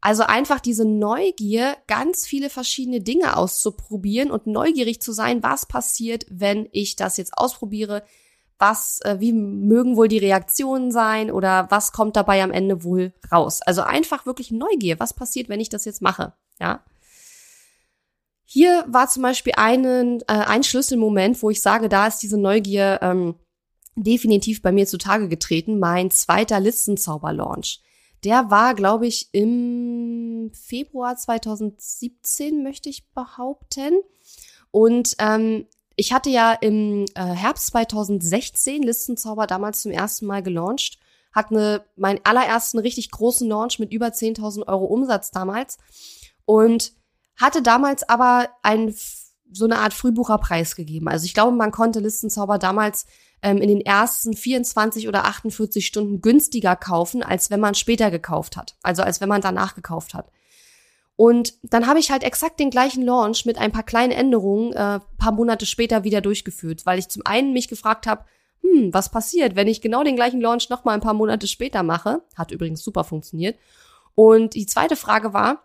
Also 0.00 0.22
einfach 0.22 0.60
diese 0.60 0.84
Neugier, 0.84 1.76
ganz 1.86 2.26
viele 2.26 2.50
verschiedene 2.50 3.00
Dinge 3.00 3.36
auszuprobieren 3.36 4.30
und 4.30 4.46
neugierig 4.46 5.00
zu 5.00 5.12
sein, 5.12 5.42
was 5.42 5.66
passiert, 5.66 6.26
wenn 6.28 6.68
ich 6.72 6.94
das 6.94 7.16
jetzt 7.16 7.32
ausprobiere, 7.36 8.04
was, 8.64 8.98
äh, 9.02 9.16
wie 9.20 9.34
mögen 9.34 9.96
wohl 9.96 10.08
die 10.08 10.18
Reaktionen 10.18 10.90
sein 10.90 11.30
oder 11.30 11.70
was 11.70 11.92
kommt 11.92 12.16
dabei 12.16 12.42
am 12.42 12.50
Ende 12.50 12.82
wohl 12.82 13.12
raus. 13.30 13.60
Also 13.60 13.82
einfach 13.82 14.24
wirklich 14.24 14.50
Neugier, 14.50 14.98
was 14.98 15.12
passiert, 15.12 15.50
wenn 15.50 15.60
ich 15.60 15.68
das 15.68 15.84
jetzt 15.84 16.00
mache, 16.00 16.32
ja. 16.58 16.82
Hier 18.46 18.84
war 18.88 19.08
zum 19.08 19.22
Beispiel 19.22 19.52
einen, 19.56 20.20
äh, 20.22 20.24
ein 20.32 20.62
Schlüsselmoment, 20.62 21.42
wo 21.42 21.50
ich 21.50 21.60
sage, 21.60 21.88
da 21.88 22.06
ist 22.06 22.18
diese 22.18 22.38
Neugier 22.38 23.00
ähm, 23.02 23.34
definitiv 23.96 24.62
bei 24.62 24.72
mir 24.72 24.86
zutage 24.86 25.28
getreten. 25.28 25.78
Mein 25.78 26.10
zweiter 26.10 26.60
Listenzauber-Launch. 26.60 27.80
Der 28.22 28.50
war, 28.50 28.74
glaube 28.74 29.06
ich, 29.06 29.28
im 29.32 30.50
Februar 30.54 31.16
2017, 31.16 32.62
möchte 32.62 32.88
ich 32.88 33.10
behaupten. 33.10 34.00
Und 34.70 35.16
ähm, 35.18 35.66
ich 35.96 36.12
hatte 36.12 36.30
ja 36.30 36.52
im 36.52 37.04
äh, 37.14 37.22
Herbst 37.22 37.68
2016 37.68 38.82
Listenzauber 38.82 39.46
damals 39.46 39.82
zum 39.82 39.92
ersten 39.92 40.26
Mal 40.26 40.42
gelauncht, 40.42 40.98
hatte 41.32 41.50
eine, 41.50 41.84
meinen 41.96 42.20
allerersten 42.24 42.78
richtig 42.78 43.10
großen 43.10 43.48
Launch 43.48 43.78
mit 43.78 43.92
über 43.92 44.06
10.000 44.06 44.66
Euro 44.66 44.84
Umsatz 44.84 45.30
damals 45.30 45.78
und 46.44 46.92
hatte 47.36 47.62
damals 47.62 48.08
aber 48.08 48.48
ein, 48.62 48.94
so 49.52 49.64
eine 49.64 49.78
Art 49.78 49.94
Frühbucherpreis 49.94 50.76
gegeben. 50.76 51.08
Also 51.08 51.26
ich 51.26 51.34
glaube, 51.34 51.56
man 51.56 51.72
konnte 51.72 52.00
Listenzauber 52.00 52.58
damals 52.58 53.06
ähm, 53.42 53.58
in 53.58 53.68
den 53.68 53.80
ersten 53.80 54.34
24 54.34 55.08
oder 55.08 55.24
48 55.24 55.84
Stunden 55.84 56.20
günstiger 56.20 56.76
kaufen, 56.76 57.22
als 57.22 57.50
wenn 57.50 57.60
man 57.60 57.74
später 57.74 58.10
gekauft 58.10 58.56
hat. 58.56 58.76
Also 58.82 59.02
als 59.02 59.20
wenn 59.20 59.28
man 59.28 59.40
danach 59.40 59.74
gekauft 59.74 60.14
hat. 60.14 60.30
Und 61.16 61.54
dann 61.62 61.86
habe 61.86 62.00
ich 62.00 62.10
halt 62.10 62.24
exakt 62.24 62.58
den 62.58 62.70
gleichen 62.70 63.02
Launch 63.02 63.44
mit 63.44 63.58
ein 63.58 63.70
paar 63.70 63.84
kleinen 63.84 64.12
Änderungen 64.12 64.72
äh, 64.72 64.98
paar 65.16 65.32
Monate 65.32 65.64
später 65.64 66.02
wieder 66.02 66.20
durchgeführt, 66.20 66.86
weil 66.86 66.98
ich 66.98 67.08
zum 67.08 67.22
einen 67.24 67.52
mich 67.52 67.68
gefragt 67.68 68.06
habe, 68.06 68.24
hm, 68.62 68.92
was 68.92 69.10
passiert, 69.10 69.54
wenn 69.54 69.68
ich 69.68 69.80
genau 69.80 70.02
den 70.02 70.16
gleichen 70.16 70.40
Launch 70.40 70.70
noch 70.70 70.84
mal 70.84 70.92
ein 70.92 71.00
paar 71.00 71.14
Monate 71.14 71.46
später 71.46 71.82
mache? 71.82 72.22
Hat 72.34 72.50
übrigens 72.50 72.82
super 72.82 73.04
funktioniert. 73.04 73.58
Und 74.14 74.54
die 74.54 74.66
zweite 74.66 74.96
Frage 74.96 75.32
war, 75.32 75.62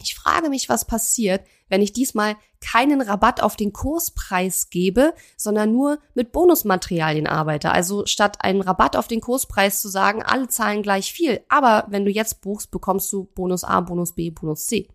ich 0.00 0.14
frage 0.14 0.48
mich, 0.48 0.68
was 0.68 0.86
passiert, 0.86 1.46
wenn 1.72 1.80
ich 1.80 1.94
diesmal 1.94 2.36
keinen 2.60 3.00
Rabatt 3.00 3.42
auf 3.42 3.56
den 3.56 3.72
Kurspreis 3.72 4.68
gebe, 4.68 5.14
sondern 5.38 5.72
nur 5.72 5.98
mit 6.12 6.30
Bonusmaterialien 6.30 7.26
arbeite. 7.26 7.70
Also 7.70 8.04
statt 8.04 8.44
einen 8.44 8.60
Rabatt 8.60 8.94
auf 8.94 9.08
den 9.08 9.22
Kurspreis 9.22 9.80
zu 9.80 9.88
sagen, 9.88 10.22
alle 10.22 10.48
zahlen 10.48 10.82
gleich 10.82 11.14
viel, 11.14 11.40
aber 11.48 11.86
wenn 11.88 12.04
du 12.04 12.10
jetzt 12.10 12.42
buchst, 12.42 12.70
bekommst 12.70 13.10
du 13.10 13.24
Bonus 13.24 13.64
A, 13.64 13.80
Bonus 13.80 14.12
B, 14.12 14.28
Bonus 14.28 14.66
C. 14.66 14.86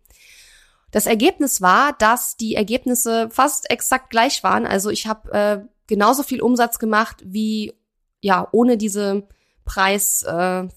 Das 0.91 1.07
Ergebnis 1.07 1.63
war, 1.63 1.93
dass 1.93 2.37
die 2.37 2.53
Ergebnisse 2.53 3.27
fast 3.31 3.71
exakt 3.71 4.11
gleich 4.11 4.43
waren. 4.43 4.67
Also 4.67 4.91
ich 4.91 5.07
habe 5.07 5.31
äh, 5.31 5.65
genauso 5.87 6.21
viel 6.21 6.43
Umsatz 6.43 6.77
gemacht 6.77 7.23
wie 7.25 7.73
ja 8.21 8.47
ohne 8.51 8.77
diese 8.77 9.27
Preis, 9.65 10.21
äh, 10.21 10.67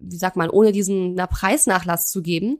wie 0.00 0.16
sagt 0.16 0.36
man, 0.36 0.50
ohne 0.50 0.72
diesen 0.72 1.14
na, 1.14 1.26
Preisnachlass 1.26 2.10
zu 2.10 2.22
geben. 2.22 2.58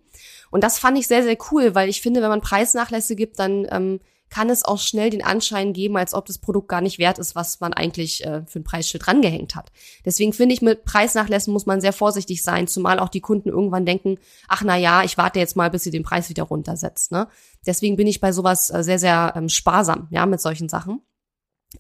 Und 0.50 0.64
das 0.64 0.78
fand 0.78 0.99
ich 0.99 1.06
sehr, 1.06 1.23
sehr 1.23 1.37
cool, 1.50 1.75
weil 1.75 1.88
ich 1.88 2.00
finde, 2.00 2.23
wenn 2.23 2.28
man 2.28 2.40
Preisnachlässe 2.40 3.16
gibt, 3.16 3.38
dann 3.38 3.66
ähm, 3.70 4.00
kann 4.30 4.49
es 4.49 4.64
auch 4.64 4.78
schnell 4.78 5.11
den 5.11 5.25
Anschein 5.25 5.73
geben, 5.73 5.97
als 5.97 6.14
ob 6.14 6.25
das 6.25 6.38
Produkt 6.38 6.68
gar 6.68 6.80
nicht 6.80 6.99
wert 6.99 7.18
ist, 7.18 7.35
was 7.35 7.61
man 7.61 7.75
eigentlich 7.75 8.25
äh, 8.25 8.42
für 8.47 8.61
ein 8.61 8.64
Preisschild 8.64 9.06
rangehängt 9.09 9.56
hat. 9.56 9.73
Deswegen 10.04 10.32
finde 10.32 10.54
ich, 10.54 10.62
mit 10.62 10.85
Preisnachlässen 10.85 11.52
muss 11.52 11.66
man 11.66 11.80
sehr 11.80 11.92
vorsichtig 11.92 12.42
sein, 12.42 12.68
zumal 12.68 13.00
auch 13.00 13.09
die 13.09 13.20
Kunden 13.20 13.49
irgendwann 13.49 13.85
denken, 13.85 14.18
ach 14.47 14.62
na 14.64 14.76
ja, 14.76 15.02
ich 15.02 15.18
warte 15.18 15.40
jetzt 15.40 15.56
mal, 15.56 15.70
bis 15.70 15.82
sie 15.82 15.90
den 15.90 16.04
Preis 16.04 16.28
wieder 16.28 16.44
runtersetzt. 16.44 17.11
Ne? 17.11 17.26
Deswegen 17.66 17.97
bin 17.97 18.06
ich 18.06 18.20
bei 18.20 18.32
sowas 18.32 18.70
äh, 18.70 18.85
sehr, 18.85 19.00
sehr 19.00 19.32
ähm, 19.37 19.49
sparsam, 19.49 20.06
ja, 20.11 20.25
mit 20.26 20.40
solchen 20.40 20.68
Sachen. 20.68 21.02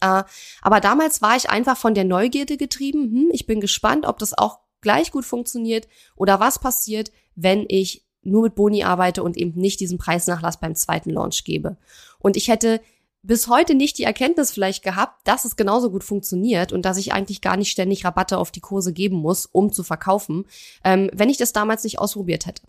Äh, 0.00 0.24
aber 0.60 0.80
damals 0.80 1.22
war 1.22 1.36
ich 1.36 1.50
einfach 1.50 1.76
von 1.76 1.94
der 1.94 2.04
Neugierde 2.04 2.56
getrieben. 2.56 3.12
Hm, 3.12 3.28
ich 3.32 3.46
bin 3.46 3.60
gespannt, 3.60 4.06
ob 4.06 4.18
das 4.18 4.36
auch 4.36 4.58
gleich 4.80 5.10
gut 5.10 5.24
funktioniert 5.24 5.88
oder 6.16 6.40
was 6.40 6.58
passiert, 6.58 7.12
wenn 7.34 7.64
ich 7.68 8.04
nur 8.22 8.42
mit 8.42 8.54
Boni 8.54 8.84
arbeite 8.84 9.22
und 9.22 9.36
eben 9.36 9.58
nicht 9.58 9.80
diesen 9.80 9.98
Preisnachlass 9.98 10.60
beim 10.60 10.74
zweiten 10.74 11.10
Launch 11.10 11.44
gebe. 11.44 11.76
Und 12.18 12.36
ich 12.36 12.48
hätte 12.48 12.80
bis 13.22 13.48
heute 13.48 13.74
nicht 13.74 13.98
die 13.98 14.04
Erkenntnis 14.04 14.50
vielleicht 14.50 14.82
gehabt, 14.82 15.26
dass 15.26 15.44
es 15.44 15.56
genauso 15.56 15.90
gut 15.90 16.04
funktioniert 16.04 16.72
und 16.72 16.82
dass 16.82 16.96
ich 16.96 17.12
eigentlich 17.12 17.40
gar 17.40 17.56
nicht 17.56 17.70
ständig 17.70 18.04
Rabatte 18.04 18.38
auf 18.38 18.50
die 18.50 18.60
Kurse 18.60 18.92
geben 18.92 19.16
muss, 19.16 19.46
um 19.46 19.72
zu 19.72 19.82
verkaufen, 19.82 20.46
ähm, 20.84 21.10
wenn 21.12 21.28
ich 21.28 21.36
das 21.36 21.52
damals 21.52 21.84
nicht 21.84 21.98
ausprobiert 21.98 22.46
hätte. 22.46 22.62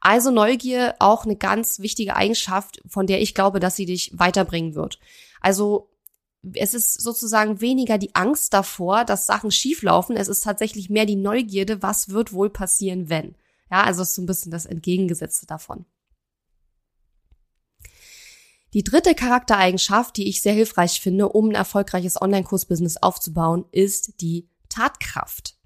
Also 0.00 0.30
Neugier 0.30 0.94
auch 1.00 1.24
eine 1.24 1.34
ganz 1.34 1.80
wichtige 1.80 2.14
Eigenschaft, 2.14 2.80
von 2.86 3.08
der 3.08 3.20
ich 3.20 3.34
glaube, 3.34 3.58
dass 3.58 3.74
sie 3.74 3.86
dich 3.86 4.12
weiterbringen 4.14 4.76
wird. 4.76 5.00
Also 5.40 5.88
es 6.54 6.74
ist 6.74 7.00
sozusagen 7.00 7.60
weniger 7.60 7.98
die 7.98 8.14
Angst 8.14 8.54
davor, 8.54 9.04
dass 9.04 9.26
Sachen 9.26 9.50
schieflaufen. 9.50 10.16
Es 10.16 10.28
ist 10.28 10.44
tatsächlich 10.44 10.88
mehr 10.88 11.06
die 11.06 11.16
Neugierde, 11.16 11.82
was 11.82 12.10
wird 12.10 12.32
wohl 12.32 12.50
passieren, 12.50 13.08
wenn. 13.08 13.36
Ja, 13.70 13.84
also 13.84 14.02
ist 14.02 14.14
so 14.14 14.22
ein 14.22 14.26
bisschen 14.26 14.52
das 14.52 14.66
Entgegengesetzte 14.66 15.46
davon. 15.46 15.84
Die 18.74 18.84
dritte 18.84 19.14
Charaktereigenschaft, 19.14 20.16
die 20.16 20.28
ich 20.28 20.42
sehr 20.42 20.52
hilfreich 20.52 21.00
finde, 21.00 21.30
um 21.30 21.48
ein 21.48 21.54
erfolgreiches 21.54 22.20
Online-Kurs-Business 22.20 22.98
aufzubauen, 22.98 23.64
ist 23.72 24.20
die 24.20 24.48
Tatkraft. 24.68 25.56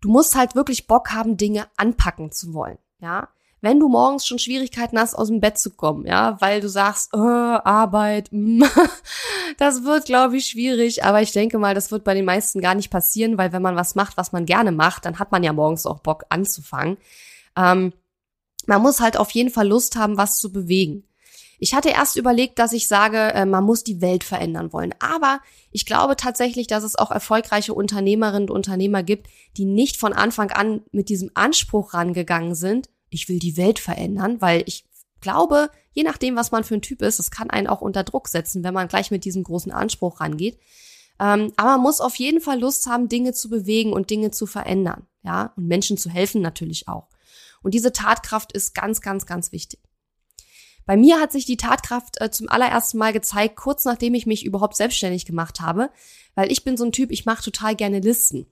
Du 0.00 0.10
musst 0.10 0.34
halt 0.34 0.54
wirklich 0.54 0.86
Bock 0.86 1.12
haben, 1.12 1.36
Dinge 1.36 1.68
anpacken 1.76 2.32
zu 2.32 2.52
wollen. 2.52 2.78
Ja, 2.98 3.28
wenn 3.60 3.80
du 3.80 3.88
morgens 3.88 4.26
schon 4.26 4.38
Schwierigkeiten 4.38 4.98
hast, 4.98 5.14
aus 5.14 5.28
dem 5.28 5.40
Bett 5.40 5.58
zu 5.58 5.70
kommen, 5.70 6.06
ja, 6.06 6.40
weil 6.40 6.60
du 6.60 6.68
sagst, 6.68 7.10
oh, 7.14 7.18
Arbeit, 7.18 8.28
mm, 8.30 8.62
das 9.58 9.84
wird, 9.84 10.04
glaube 10.04 10.36
ich, 10.36 10.46
schwierig, 10.46 11.04
aber 11.04 11.22
ich 11.22 11.32
denke 11.32 11.58
mal, 11.58 11.74
das 11.74 11.90
wird 11.90 12.04
bei 12.04 12.14
den 12.14 12.24
meisten 12.24 12.60
gar 12.60 12.74
nicht 12.74 12.90
passieren, 12.90 13.38
weil 13.38 13.52
wenn 13.52 13.62
man 13.62 13.76
was 13.76 13.94
macht, 13.94 14.16
was 14.16 14.32
man 14.32 14.46
gerne 14.46 14.72
macht, 14.72 15.04
dann 15.04 15.18
hat 15.18 15.32
man 15.32 15.42
ja 15.42 15.52
morgens 15.52 15.86
auch 15.86 16.00
Bock 16.00 16.24
anzufangen. 16.28 16.98
Ähm, 17.56 17.92
man 18.66 18.82
muss 18.82 19.00
halt 19.00 19.16
auf 19.16 19.30
jeden 19.30 19.50
Fall 19.50 19.68
Lust 19.68 19.96
haben, 19.96 20.16
was 20.16 20.38
zu 20.38 20.52
bewegen. 20.52 21.04
Ich 21.58 21.74
hatte 21.74 21.88
erst 21.88 22.16
überlegt, 22.16 22.58
dass 22.58 22.72
ich 22.72 22.86
sage, 22.86 23.32
äh, 23.32 23.46
man 23.46 23.64
muss 23.64 23.82
die 23.82 24.02
Welt 24.02 24.24
verändern 24.24 24.72
wollen. 24.72 24.94
Aber 24.98 25.40
ich 25.70 25.86
glaube 25.86 26.16
tatsächlich, 26.16 26.66
dass 26.66 26.84
es 26.84 26.96
auch 26.96 27.10
erfolgreiche 27.10 27.72
Unternehmerinnen 27.72 28.50
und 28.50 28.54
Unternehmer 28.54 29.02
gibt, 29.02 29.28
die 29.56 29.64
nicht 29.64 29.96
von 29.96 30.12
Anfang 30.12 30.50
an 30.50 30.82
mit 30.92 31.08
diesem 31.08 31.30
Anspruch 31.34 31.94
rangegangen 31.94 32.54
sind, 32.54 32.90
ich 33.10 33.28
will 33.28 33.38
die 33.38 33.56
Welt 33.56 33.78
verändern, 33.78 34.40
weil 34.40 34.62
ich 34.66 34.84
glaube, 35.20 35.70
je 35.92 36.02
nachdem, 36.02 36.36
was 36.36 36.52
man 36.52 36.64
für 36.64 36.74
ein 36.74 36.82
Typ 36.82 37.02
ist, 37.02 37.18
das 37.18 37.30
kann 37.30 37.50
einen 37.50 37.66
auch 37.66 37.80
unter 37.80 38.04
Druck 38.04 38.28
setzen, 38.28 38.64
wenn 38.64 38.74
man 38.74 38.88
gleich 38.88 39.10
mit 39.10 39.24
diesem 39.24 39.42
großen 39.42 39.72
Anspruch 39.72 40.20
rangeht. 40.20 40.58
Ähm, 41.18 41.52
aber 41.56 41.70
man 41.72 41.80
muss 41.80 42.00
auf 42.00 42.16
jeden 42.16 42.40
Fall 42.40 42.60
Lust 42.60 42.86
haben, 42.86 43.08
Dinge 43.08 43.32
zu 43.32 43.48
bewegen 43.48 43.92
und 43.92 44.10
Dinge 44.10 44.30
zu 44.30 44.46
verändern, 44.46 45.06
ja, 45.22 45.52
und 45.56 45.66
Menschen 45.66 45.96
zu 45.96 46.10
helfen 46.10 46.42
natürlich 46.42 46.88
auch. 46.88 47.08
Und 47.62 47.74
diese 47.74 47.92
Tatkraft 47.92 48.52
ist 48.52 48.74
ganz, 48.74 49.00
ganz, 49.00 49.26
ganz 49.26 49.50
wichtig. 49.50 49.80
Bei 50.84 50.96
mir 50.96 51.18
hat 51.20 51.32
sich 51.32 51.44
die 51.44 51.56
Tatkraft 51.56 52.20
äh, 52.20 52.30
zum 52.30 52.48
allerersten 52.48 52.98
Mal 52.98 53.12
gezeigt, 53.12 53.56
kurz 53.56 53.84
nachdem 53.84 54.14
ich 54.14 54.26
mich 54.26 54.44
überhaupt 54.44 54.76
selbstständig 54.76 55.26
gemacht 55.26 55.60
habe, 55.60 55.90
weil 56.34 56.52
ich 56.52 56.62
bin 56.62 56.76
so 56.76 56.84
ein 56.84 56.92
Typ, 56.92 57.10
ich 57.10 57.26
mache 57.26 57.42
total 57.42 57.74
gerne 57.74 57.98
Listen. 57.98 58.46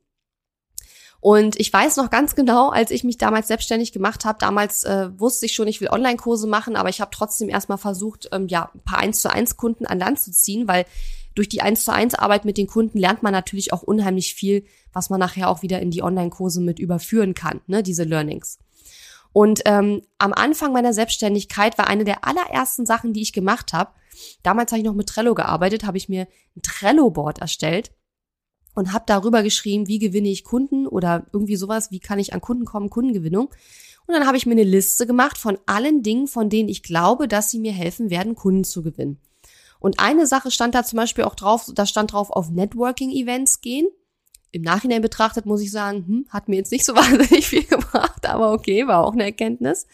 Und 1.25 1.59
ich 1.59 1.73
weiß 1.73 1.97
noch 1.97 2.11
ganz 2.11 2.35
genau, 2.35 2.69
als 2.69 2.90
ich 2.90 3.02
mich 3.02 3.16
damals 3.16 3.49
selbstständig 3.49 3.93
gemacht 3.93 4.26
habe, 4.26 4.37
damals 4.38 4.85
äh, 4.85 5.09
wusste 5.19 5.47
ich 5.47 5.54
schon, 5.54 5.66
ich 5.66 5.81
will 5.81 5.88
Online-Kurse 5.88 6.47
machen, 6.47 6.76
aber 6.76 6.90
ich 6.90 7.00
habe 7.00 7.12
trotzdem 7.14 7.49
erstmal 7.49 7.78
versucht, 7.78 8.28
ähm, 8.33 8.47
ja, 8.47 8.71
ein 8.75 8.81
paar 8.81 8.99
1 8.99 9.23
zu 9.23 9.33
1 9.33 9.57
Kunden 9.57 9.87
an 9.87 9.99
Land 9.99 10.21
zu 10.21 10.33
ziehen, 10.33 10.69
weil 10.69 10.85
durch 11.35 11.49
die 11.49 11.62
1 11.62 11.87
zu 11.87 11.95
1 11.95 12.14
Arbeit 12.14 12.45
mit 12.45 12.59
den 12.59 12.66
Kunden 12.66 12.99
lernt 12.99 13.23
man 13.23 13.33
natürlich 13.33 13.73
auch 13.73 13.83
unheimlich 13.83 14.35
viel, 14.35 14.66
was 14.93 15.09
man 15.09 15.19
nachher 15.19 15.49
auch 15.49 15.62
wieder 15.62 15.81
in 15.81 15.90
die 15.90 16.02
Online-Kurse 16.02 16.61
mit 16.61 16.78
überführen 16.78 17.33
kann, 17.33 17.62
ne, 17.69 17.83
diese 17.83 18.04
Learnings. 18.04 18.59
Und 19.33 19.62
ähm, 19.64 20.02
am 20.19 20.35
Anfang 20.35 20.75
meiner 20.75 20.93
Selbstständigkeit 20.93 21.78
war 21.78 21.87
eine 21.87 22.04
der 22.04 22.26
allerersten 22.26 22.85
Sachen, 22.85 23.14
die 23.14 23.23
ich 23.23 23.33
gemacht 23.33 23.73
habe, 23.73 23.93
damals 24.43 24.73
habe 24.73 24.81
ich 24.81 24.87
noch 24.87 24.93
mit 24.93 25.09
Trello 25.09 25.35
gearbeitet, 25.35 25.85
habe 25.85 25.97
ich 25.97 26.11
mir 26.11 26.28
ein 26.54 26.61
Trello-Board 26.61 27.38
erstellt 27.38 27.93
und 28.75 28.93
habe 28.93 29.04
darüber 29.07 29.43
geschrieben, 29.43 29.88
wie 29.88 29.99
gewinne 29.99 30.28
ich 30.28 30.45
Kunden 30.45 30.87
oder 30.87 31.26
irgendwie 31.33 31.57
sowas, 31.57 31.90
wie 31.90 32.00
kann 32.00 32.19
ich 32.19 32.35
an 32.35 32.40
Kunden 32.40 32.64
kommen, 32.64 32.90
Kundengewinnung. 32.90 33.47
Und 34.07 34.14
dann 34.14 34.26
habe 34.26 34.37
ich 34.37 34.47
mir 34.47 34.52
eine 34.52 34.64
Liste 34.64 35.07
gemacht 35.07 35.38
von 35.38 35.59
allen 35.66 36.02
Dingen, 36.02 36.26
von 36.26 36.50
denen 36.50 36.69
ich 36.69 36.83
glaube, 36.83 37.28
dass 37.28 37.50
sie 37.50 37.59
mir 37.59 37.73
helfen 37.73 38.11
werden, 38.11 38.35
Kunden 38.35 38.64
zu 38.64 38.83
gewinnen. 38.83 39.19
Und 39.81 40.00
eine 40.00 40.26
Sache 40.26 40.50
stand 40.50 40.75
da 40.75 40.85
zum 40.85 40.97
Beispiel 40.97 41.25
auch 41.25 41.35
drauf, 41.35 41.71
da 41.75 41.87
stand 41.87 42.12
drauf, 42.12 42.31
auf 42.31 42.50
Networking-Events 42.50 43.61
gehen. 43.61 43.87
Im 44.50 44.62
Nachhinein 44.62 45.02
betrachtet 45.02 45.47
muss 45.47 45.61
ich 45.61 45.71
sagen, 45.71 46.07
hm, 46.07 46.26
hat 46.31 46.49
mir 46.49 46.57
jetzt 46.57 46.73
nicht 46.73 46.85
so 46.85 46.95
wahnsinnig 46.97 47.47
viel 47.47 47.64
gebracht, 47.64 48.26
aber 48.26 48.52
okay, 48.52 48.87
war 48.87 49.04
auch 49.04 49.12
eine 49.12 49.25
Erkenntnis. 49.25 49.87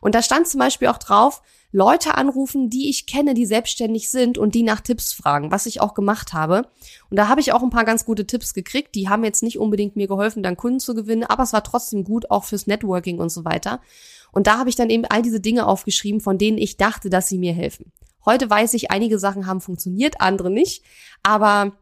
Und 0.00 0.14
da 0.14 0.22
stand 0.22 0.48
zum 0.48 0.58
Beispiel 0.58 0.88
auch 0.88 0.98
drauf, 0.98 1.42
Leute 1.72 2.16
anrufen, 2.16 2.68
die 2.68 2.90
ich 2.90 3.06
kenne, 3.06 3.32
die 3.32 3.46
selbstständig 3.46 4.10
sind 4.10 4.36
und 4.36 4.54
die 4.54 4.62
nach 4.62 4.82
Tipps 4.82 5.14
fragen, 5.14 5.50
was 5.50 5.64
ich 5.64 5.80
auch 5.80 5.94
gemacht 5.94 6.34
habe. 6.34 6.68
Und 7.08 7.16
da 7.16 7.28
habe 7.28 7.40
ich 7.40 7.52
auch 7.52 7.62
ein 7.62 7.70
paar 7.70 7.86
ganz 7.86 8.04
gute 8.04 8.26
Tipps 8.26 8.52
gekriegt. 8.52 8.94
Die 8.94 9.08
haben 9.08 9.24
jetzt 9.24 9.42
nicht 9.42 9.58
unbedingt 9.58 9.96
mir 9.96 10.06
geholfen, 10.06 10.42
dann 10.42 10.58
Kunden 10.58 10.80
zu 10.80 10.94
gewinnen, 10.94 11.24
aber 11.24 11.42
es 11.42 11.54
war 11.54 11.64
trotzdem 11.64 12.04
gut, 12.04 12.30
auch 12.30 12.44
fürs 12.44 12.66
Networking 12.66 13.18
und 13.18 13.30
so 13.30 13.46
weiter. 13.46 13.80
Und 14.32 14.46
da 14.46 14.58
habe 14.58 14.68
ich 14.68 14.76
dann 14.76 14.90
eben 14.90 15.06
all 15.06 15.22
diese 15.22 15.40
Dinge 15.40 15.66
aufgeschrieben, 15.66 16.20
von 16.20 16.36
denen 16.36 16.58
ich 16.58 16.76
dachte, 16.76 17.08
dass 17.08 17.28
sie 17.28 17.38
mir 17.38 17.54
helfen. 17.54 17.90
Heute 18.24 18.48
weiß 18.48 18.74
ich, 18.74 18.90
einige 18.90 19.18
Sachen 19.18 19.46
haben 19.46 19.60
funktioniert, 19.60 20.20
andere 20.20 20.50
nicht. 20.50 20.84
Aber 21.22 21.72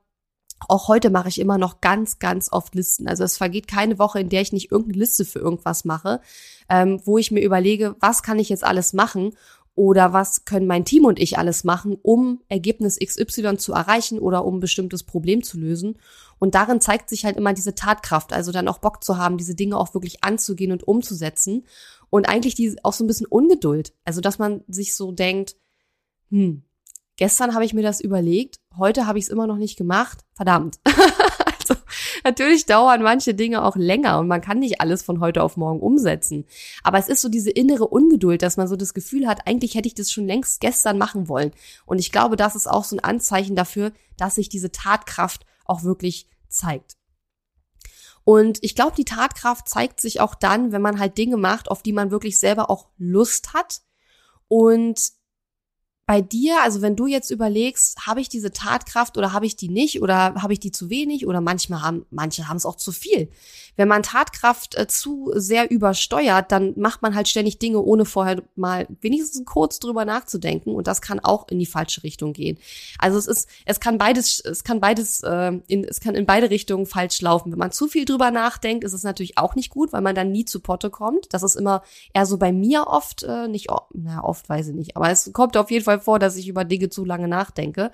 auch 0.69 0.89
heute 0.89 1.11
mache 1.11 1.29
ich 1.29 1.41
immer 1.41 1.59
noch 1.59 1.81
ganz, 1.81 2.19
ganz 2.19 2.53
oft 2.53 2.75
Listen. 2.75 3.09
Also 3.09 3.25
es 3.25 3.39
vergeht 3.39 3.67
keine 3.67 3.99
Woche, 3.99 4.21
in 4.21 4.29
der 4.29 4.43
ich 4.43 4.53
nicht 4.53 4.71
irgendeine 4.71 4.99
Liste 4.99 5.25
für 5.25 5.39
irgendwas 5.39 5.85
mache, 5.85 6.21
ähm, 6.69 7.01
wo 7.05 7.19
ich 7.19 7.31
mir 7.31 7.41
überlege, 7.41 7.97
was 8.01 8.23
kann 8.23 8.39
ich 8.39 8.51
jetzt 8.51 8.65
alles 8.65 8.93
machen 8.93 9.33
oder 9.81 10.13
was 10.13 10.45
können 10.45 10.67
mein 10.67 10.85
Team 10.85 11.07
und 11.07 11.19
ich 11.19 11.39
alles 11.39 11.65
machen, 11.65 11.97
um 12.03 12.43
Ergebnis 12.51 12.99
XY 13.03 13.57
zu 13.57 13.73
erreichen 13.73 14.19
oder 14.19 14.45
um 14.45 14.57
ein 14.59 14.61
bestimmtes 14.61 15.05
Problem 15.05 15.43
zu 15.43 15.59
lösen. 15.59 15.97
Und 16.39 16.55
darin 16.55 16.83
zeigt 16.83 17.09
sich 17.09 17.25
halt 17.25 17.39
immer 17.39 17.55
diese 17.55 17.75
Tatkraft, 17.75 18.35
also 18.35 18.53
dann 18.53 18.69
auch 18.69 18.77
Bock 18.77 19.03
zu 19.03 19.17
haben, 19.17 19.39
diese 19.39 19.55
Dinge 19.55 19.79
auch 19.79 19.95
wirklich 19.95 20.23
anzugehen 20.23 20.73
und 20.73 20.87
umzusetzen. 20.87 21.65
Und 22.11 22.29
eigentlich 22.29 22.55
die, 22.55 22.77
auch 22.83 22.93
so 22.93 23.05
ein 23.05 23.07
bisschen 23.07 23.25
Ungeduld. 23.25 23.95
Also, 24.05 24.21
dass 24.21 24.39
man 24.39 24.63
sich 24.69 24.95
so 24.95 25.13
denkt, 25.13 25.57
hm, 26.29 26.63
gestern 27.17 27.55
habe 27.55 27.65
ich 27.65 27.73
mir 27.73 27.83
das 27.83 28.03
überlegt, 28.03 28.61
heute 28.77 29.07
habe 29.07 29.19
ich 29.19 29.25
es 29.25 29.31
immer 29.31 29.47
noch 29.47 29.57
nicht 29.57 29.79
gemacht. 29.79 30.27
Verdammt. 30.35 30.79
Also 31.71 31.81
natürlich 32.25 32.67
dauern 32.67 33.03
manche 33.03 33.35
Dinge 33.35 33.65
auch 33.65 33.77
länger 33.77 34.19
und 34.19 34.29
man 34.29 34.41
kann 34.41 34.59
nicht 34.59 34.81
alles 34.81 35.03
von 35.03 35.21
heute 35.21 35.43
auf 35.43 35.57
morgen 35.57 35.81
umsetzen. 35.81 36.45
Aber 36.83 36.99
es 36.99 37.09
ist 37.09 37.23
so 37.23 37.29
diese 37.29 37.51
innere 37.51 37.87
Ungeduld, 37.87 38.43
dass 38.43 38.57
man 38.57 38.69
so 38.69 38.77
das 38.77 38.95
Gefühl 38.95 39.27
hat, 39.27 39.47
eigentlich 39.47 39.75
hätte 39.75 39.89
ich 39.89 39.95
das 39.95 40.13
schon 40.13 40.27
längst 40.27 40.61
gestern 40.61 40.99
machen 40.99 41.29
wollen. 41.29 41.53
Und 41.87 41.99
ich 41.99 42.13
glaube, 42.13 42.37
das 42.37 42.57
ist 42.57 42.67
auch 42.67 42.85
so 42.85 42.97
ein 42.97 43.05
Anzeichen 43.05 43.57
dafür, 43.57 43.93
dass 44.17 44.37
sich 44.37 44.49
diese 44.49 44.73
Tatkraft 44.73 45.45
auch 45.65 45.85
wirklich 45.85 46.29
zeigt. 46.49 46.97
Und 48.25 48.59
ich 48.63 48.75
glaube, 48.75 48.95
die 48.97 49.05
Tatkraft 49.05 49.69
zeigt 49.69 50.01
sich 50.01 50.21
auch 50.21 50.35
dann, 50.35 50.73
wenn 50.73 50.83
man 50.83 50.99
halt 50.99 51.17
Dinge 51.19 51.37
macht, 51.37 51.71
auf 51.71 51.83
die 51.83 51.93
man 51.93 52.11
wirklich 52.11 52.39
selber 52.39 52.71
auch 52.71 52.89
Lust 52.99 53.55
hat 53.55 53.81
und 54.47 55.01
bei 56.11 56.23
dir, 56.23 56.61
also 56.65 56.83
wenn 56.83 56.97
du 56.97 57.07
jetzt 57.07 57.31
überlegst, 57.31 58.05
habe 58.05 58.21
ich 58.21 58.29
diese 58.29 58.51
Tatkraft 58.51 59.17
oder 59.17 59.33
habe 59.33 59.47
ich 59.47 59.55
die 59.55 59.69
nicht 59.69 60.03
oder 60.03 60.35
habe 60.43 60.53
ich 60.53 60.59
die 60.59 60.73
zu 60.73 60.91
wenig 60.91 61.25
oder 61.25 61.41
manchmal 61.41 61.83
haben 61.83 62.05
manche 62.11 62.49
haben 62.49 62.57
es 62.57 62.67
auch 62.67 62.75
zu 62.75 62.91
viel. 62.91 63.29
Wenn 63.77 63.87
man 63.87 64.03
Tatkraft 64.03 64.75
äh, 64.75 64.89
zu 64.89 65.31
sehr 65.37 65.71
übersteuert, 65.71 66.51
dann 66.51 66.75
macht 66.77 67.01
man 67.03 67.15
halt 67.15 67.29
ständig 67.29 67.61
Dinge 67.61 67.81
ohne 67.81 68.05
vorher 68.05 68.43
mal 68.57 68.89
wenigstens 69.01 69.45
kurz 69.47 69.79
drüber 69.79 70.05
nachzudenken 70.05 70.75
und 70.75 70.89
das 70.89 71.01
kann 71.01 71.21
auch 71.21 71.47
in 71.47 71.61
die 71.61 71.67
falsche 71.67 72.03
Richtung 72.03 72.33
gehen. 72.33 72.59
Also 72.99 73.17
es 73.17 73.29
ist 73.29 73.49
es 73.65 73.79
kann 73.79 73.97
beides 73.97 74.41
es 74.41 74.65
kann 74.65 74.81
beides 74.81 75.23
äh, 75.23 75.53
in, 75.69 75.85
es 75.85 76.01
kann 76.01 76.17
in 76.17 76.27
beide 76.27 76.51
Richtungen 76.51 76.87
falsch 76.87 77.21
laufen. 77.21 77.53
Wenn 77.53 77.59
man 77.61 77.71
zu 77.71 77.87
viel 77.87 78.05
drüber 78.05 78.33
nachdenkt, 78.33 78.83
ist 78.83 78.95
es 78.95 79.05
natürlich 79.05 79.39
auch 79.39 79.55
nicht 79.55 79.71
gut, 79.71 79.93
weil 79.93 80.03
man 80.03 80.17
dann 80.17 80.33
nie 80.33 80.45
zu 80.45 80.59
Potte 80.59 80.91
kommt. 80.91 81.33
Das 81.33 81.45
ist 81.45 81.55
immer 81.55 81.85
eher 82.13 82.27
so 82.27 82.37
bei 82.37 82.51
mir 82.51 82.89
oft 82.89 83.23
äh, 83.23 83.47
nicht 83.47 83.69
na 83.95 84.25
oft 84.25 84.49
weiß 84.49 84.67
ich 84.67 84.75
nicht, 84.75 84.97
aber 84.97 85.09
es 85.09 85.33
kommt 85.33 85.57
auf 85.57 85.71
jeden 85.71 85.85
Fall 85.85 86.00
vor, 86.01 86.19
dass 86.19 86.37
ich 86.37 86.49
über 86.49 86.65
Dinge 86.65 86.89
zu 86.89 87.05
lange 87.05 87.29
nachdenke. 87.29 87.93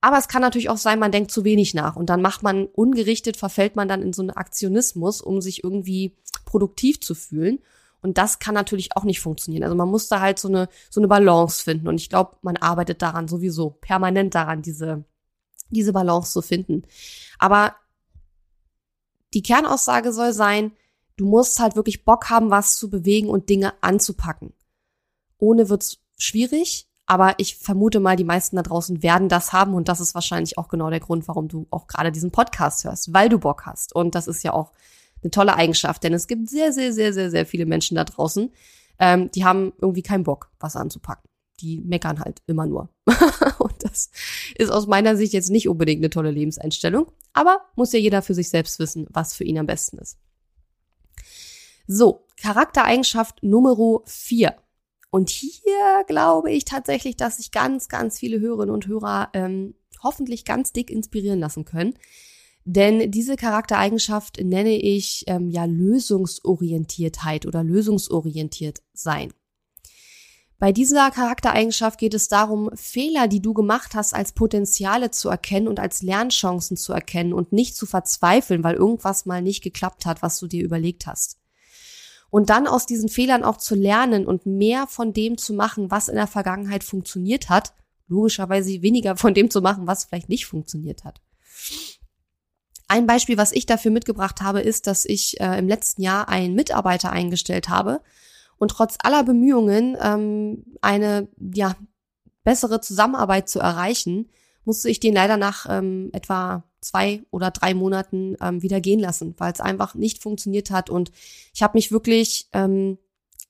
Aber 0.00 0.18
es 0.18 0.28
kann 0.28 0.42
natürlich 0.42 0.68
auch 0.68 0.76
sein, 0.76 0.98
man 0.98 1.12
denkt 1.12 1.30
zu 1.30 1.44
wenig 1.44 1.72
nach 1.72 1.96
und 1.96 2.10
dann 2.10 2.20
macht 2.20 2.42
man 2.42 2.66
ungerichtet, 2.66 3.38
verfällt 3.38 3.74
man 3.74 3.88
dann 3.88 4.02
in 4.02 4.12
so 4.12 4.20
einen 4.20 4.30
Aktionismus, 4.30 5.22
um 5.22 5.40
sich 5.40 5.64
irgendwie 5.64 6.14
produktiv 6.44 7.00
zu 7.00 7.14
fühlen. 7.14 7.60
Und 8.02 8.18
das 8.18 8.38
kann 8.38 8.52
natürlich 8.52 8.96
auch 8.96 9.04
nicht 9.04 9.20
funktionieren. 9.20 9.64
Also 9.64 9.74
man 9.74 9.88
muss 9.88 10.08
da 10.08 10.20
halt 10.20 10.38
so 10.38 10.48
eine, 10.48 10.68
so 10.90 11.00
eine 11.00 11.08
Balance 11.08 11.62
finden. 11.62 11.88
Und 11.88 11.96
ich 11.96 12.10
glaube, 12.10 12.36
man 12.42 12.58
arbeitet 12.58 13.00
daran 13.00 13.28
sowieso 13.28 13.70
permanent 13.70 14.34
daran, 14.34 14.60
diese, 14.60 15.04
diese 15.70 15.94
Balance 15.94 16.32
zu 16.32 16.42
finden. 16.42 16.82
Aber 17.38 17.74
die 19.32 19.42
Kernaussage 19.42 20.12
soll 20.12 20.34
sein, 20.34 20.72
du 21.16 21.24
musst 21.24 21.60
halt 21.60 21.76
wirklich 21.76 22.04
Bock 22.04 22.28
haben, 22.28 22.50
was 22.50 22.76
zu 22.76 22.90
bewegen 22.90 23.30
und 23.30 23.48
Dinge 23.48 23.72
anzupacken. 23.82 24.52
Ohne 25.38 25.70
wird's 25.70 25.98
schwierig, 26.18 26.88
aber 27.06 27.34
ich 27.38 27.56
vermute 27.56 28.00
mal, 28.00 28.16
die 28.16 28.24
meisten 28.24 28.56
da 28.56 28.62
draußen 28.62 29.02
werden 29.02 29.28
das 29.28 29.52
haben 29.52 29.74
und 29.74 29.88
das 29.88 30.00
ist 30.00 30.14
wahrscheinlich 30.14 30.56
auch 30.56 30.68
genau 30.68 30.90
der 30.90 31.00
Grund, 31.00 31.28
warum 31.28 31.48
du 31.48 31.66
auch 31.70 31.86
gerade 31.86 32.12
diesen 32.12 32.30
Podcast 32.30 32.84
hörst, 32.84 33.12
weil 33.12 33.28
du 33.28 33.38
Bock 33.38 33.66
hast. 33.66 33.94
Und 33.94 34.14
das 34.14 34.26
ist 34.26 34.42
ja 34.42 34.52
auch 34.52 34.72
eine 35.22 35.30
tolle 35.30 35.54
Eigenschaft, 35.54 36.02
denn 36.02 36.14
es 36.14 36.26
gibt 36.26 36.48
sehr, 36.48 36.72
sehr, 36.72 36.92
sehr, 36.92 37.12
sehr, 37.12 37.30
sehr 37.30 37.46
viele 37.46 37.66
Menschen 37.66 37.96
da 37.96 38.04
draußen, 38.04 38.50
ähm, 38.98 39.30
die 39.32 39.44
haben 39.44 39.72
irgendwie 39.80 40.02
keinen 40.02 40.24
Bock, 40.24 40.50
was 40.60 40.76
anzupacken. 40.76 41.28
Die 41.60 41.80
meckern 41.80 42.20
halt 42.20 42.42
immer 42.46 42.66
nur. 42.66 42.90
und 43.58 43.74
das 43.84 44.10
ist 44.56 44.70
aus 44.70 44.86
meiner 44.86 45.16
Sicht 45.16 45.32
jetzt 45.32 45.50
nicht 45.50 45.68
unbedingt 45.68 46.00
eine 46.00 46.10
tolle 46.10 46.30
Lebenseinstellung, 46.30 47.10
aber 47.32 47.60
muss 47.76 47.92
ja 47.92 47.98
jeder 47.98 48.22
für 48.22 48.34
sich 48.34 48.48
selbst 48.48 48.78
wissen, 48.78 49.06
was 49.10 49.34
für 49.34 49.44
ihn 49.44 49.58
am 49.58 49.66
besten 49.66 49.98
ist. 49.98 50.18
So, 51.86 52.26
Charaktereigenschaft 52.40 53.42
Nummer 53.42 54.00
vier. 54.06 54.56
Und 55.14 55.30
hier 55.30 56.02
glaube 56.08 56.50
ich 56.50 56.64
tatsächlich, 56.64 57.16
dass 57.16 57.36
sich 57.36 57.52
ganz, 57.52 57.88
ganz 57.88 58.18
viele 58.18 58.40
Hörerinnen 58.40 58.74
und 58.74 58.88
Hörer 58.88 59.28
ähm, 59.32 59.74
hoffentlich 60.02 60.44
ganz 60.44 60.72
dick 60.72 60.90
inspirieren 60.90 61.38
lassen 61.38 61.64
können. 61.64 61.94
Denn 62.64 63.12
diese 63.12 63.36
Charaktereigenschaft 63.36 64.40
nenne 64.42 64.74
ich 64.74 65.22
ähm, 65.28 65.50
ja 65.50 65.66
Lösungsorientiertheit 65.66 67.46
oder 67.46 67.62
lösungsorientiert 67.62 68.82
sein. 68.92 69.32
Bei 70.58 70.72
dieser 70.72 71.12
Charaktereigenschaft 71.12 72.00
geht 72.00 72.14
es 72.14 72.26
darum, 72.26 72.70
Fehler, 72.74 73.28
die 73.28 73.40
du 73.40 73.54
gemacht 73.54 73.94
hast, 73.94 74.14
als 74.14 74.32
Potenziale 74.32 75.12
zu 75.12 75.28
erkennen 75.28 75.68
und 75.68 75.78
als 75.78 76.02
Lernchancen 76.02 76.76
zu 76.76 76.92
erkennen 76.92 77.32
und 77.32 77.52
nicht 77.52 77.76
zu 77.76 77.86
verzweifeln, 77.86 78.64
weil 78.64 78.74
irgendwas 78.74 79.26
mal 79.26 79.42
nicht 79.42 79.62
geklappt 79.62 80.06
hat, 80.06 80.22
was 80.22 80.40
du 80.40 80.48
dir 80.48 80.64
überlegt 80.64 81.06
hast. 81.06 81.38
Und 82.30 82.50
dann 82.50 82.66
aus 82.66 82.86
diesen 82.86 83.08
Fehlern 83.08 83.44
auch 83.44 83.58
zu 83.58 83.74
lernen 83.74 84.26
und 84.26 84.44
mehr 84.46 84.86
von 84.86 85.12
dem 85.12 85.38
zu 85.38 85.54
machen, 85.54 85.90
was 85.90 86.08
in 86.08 86.16
der 86.16 86.26
Vergangenheit 86.26 86.82
funktioniert 86.82 87.48
hat, 87.48 87.72
logischerweise 88.08 88.82
weniger 88.82 89.16
von 89.16 89.34
dem 89.34 89.50
zu 89.50 89.60
machen, 89.60 89.86
was 89.86 90.04
vielleicht 90.04 90.28
nicht 90.28 90.46
funktioniert 90.46 91.04
hat. 91.04 91.20
Ein 92.88 93.06
Beispiel, 93.06 93.38
was 93.38 93.52
ich 93.52 93.66
dafür 93.66 93.90
mitgebracht 93.90 94.42
habe, 94.42 94.60
ist, 94.60 94.86
dass 94.86 95.04
ich 95.04 95.40
äh, 95.40 95.58
im 95.58 95.68
letzten 95.68 96.02
Jahr 96.02 96.28
einen 96.28 96.54
Mitarbeiter 96.54 97.10
eingestellt 97.10 97.68
habe 97.68 98.00
und 98.58 98.70
trotz 98.70 98.96
aller 99.02 99.24
Bemühungen, 99.24 99.96
ähm, 100.00 100.64
eine 100.80 101.28
ja, 101.38 101.76
bessere 102.44 102.80
Zusammenarbeit 102.80 103.48
zu 103.48 103.58
erreichen, 103.58 104.28
musste 104.64 104.88
ich 104.88 105.00
den 105.00 105.14
leider 105.14 105.36
nach 105.36 105.66
ähm, 105.68 106.10
etwa 106.12 106.64
zwei 106.80 107.22
oder 107.30 107.50
drei 107.50 107.74
Monaten 107.74 108.36
ähm, 108.40 108.62
wieder 108.62 108.80
gehen 108.80 109.00
lassen, 109.00 109.34
weil 109.38 109.52
es 109.52 109.60
einfach 109.60 109.94
nicht 109.94 110.22
funktioniert 110.22 110.70
hat. 110.70 110.90
Und 110.90 111.10
ich 111.54 111.62
habe 111.62 111.76
mich 111.76 111.90
wirklich 111.90 112.48
ähm, 112.52 112.98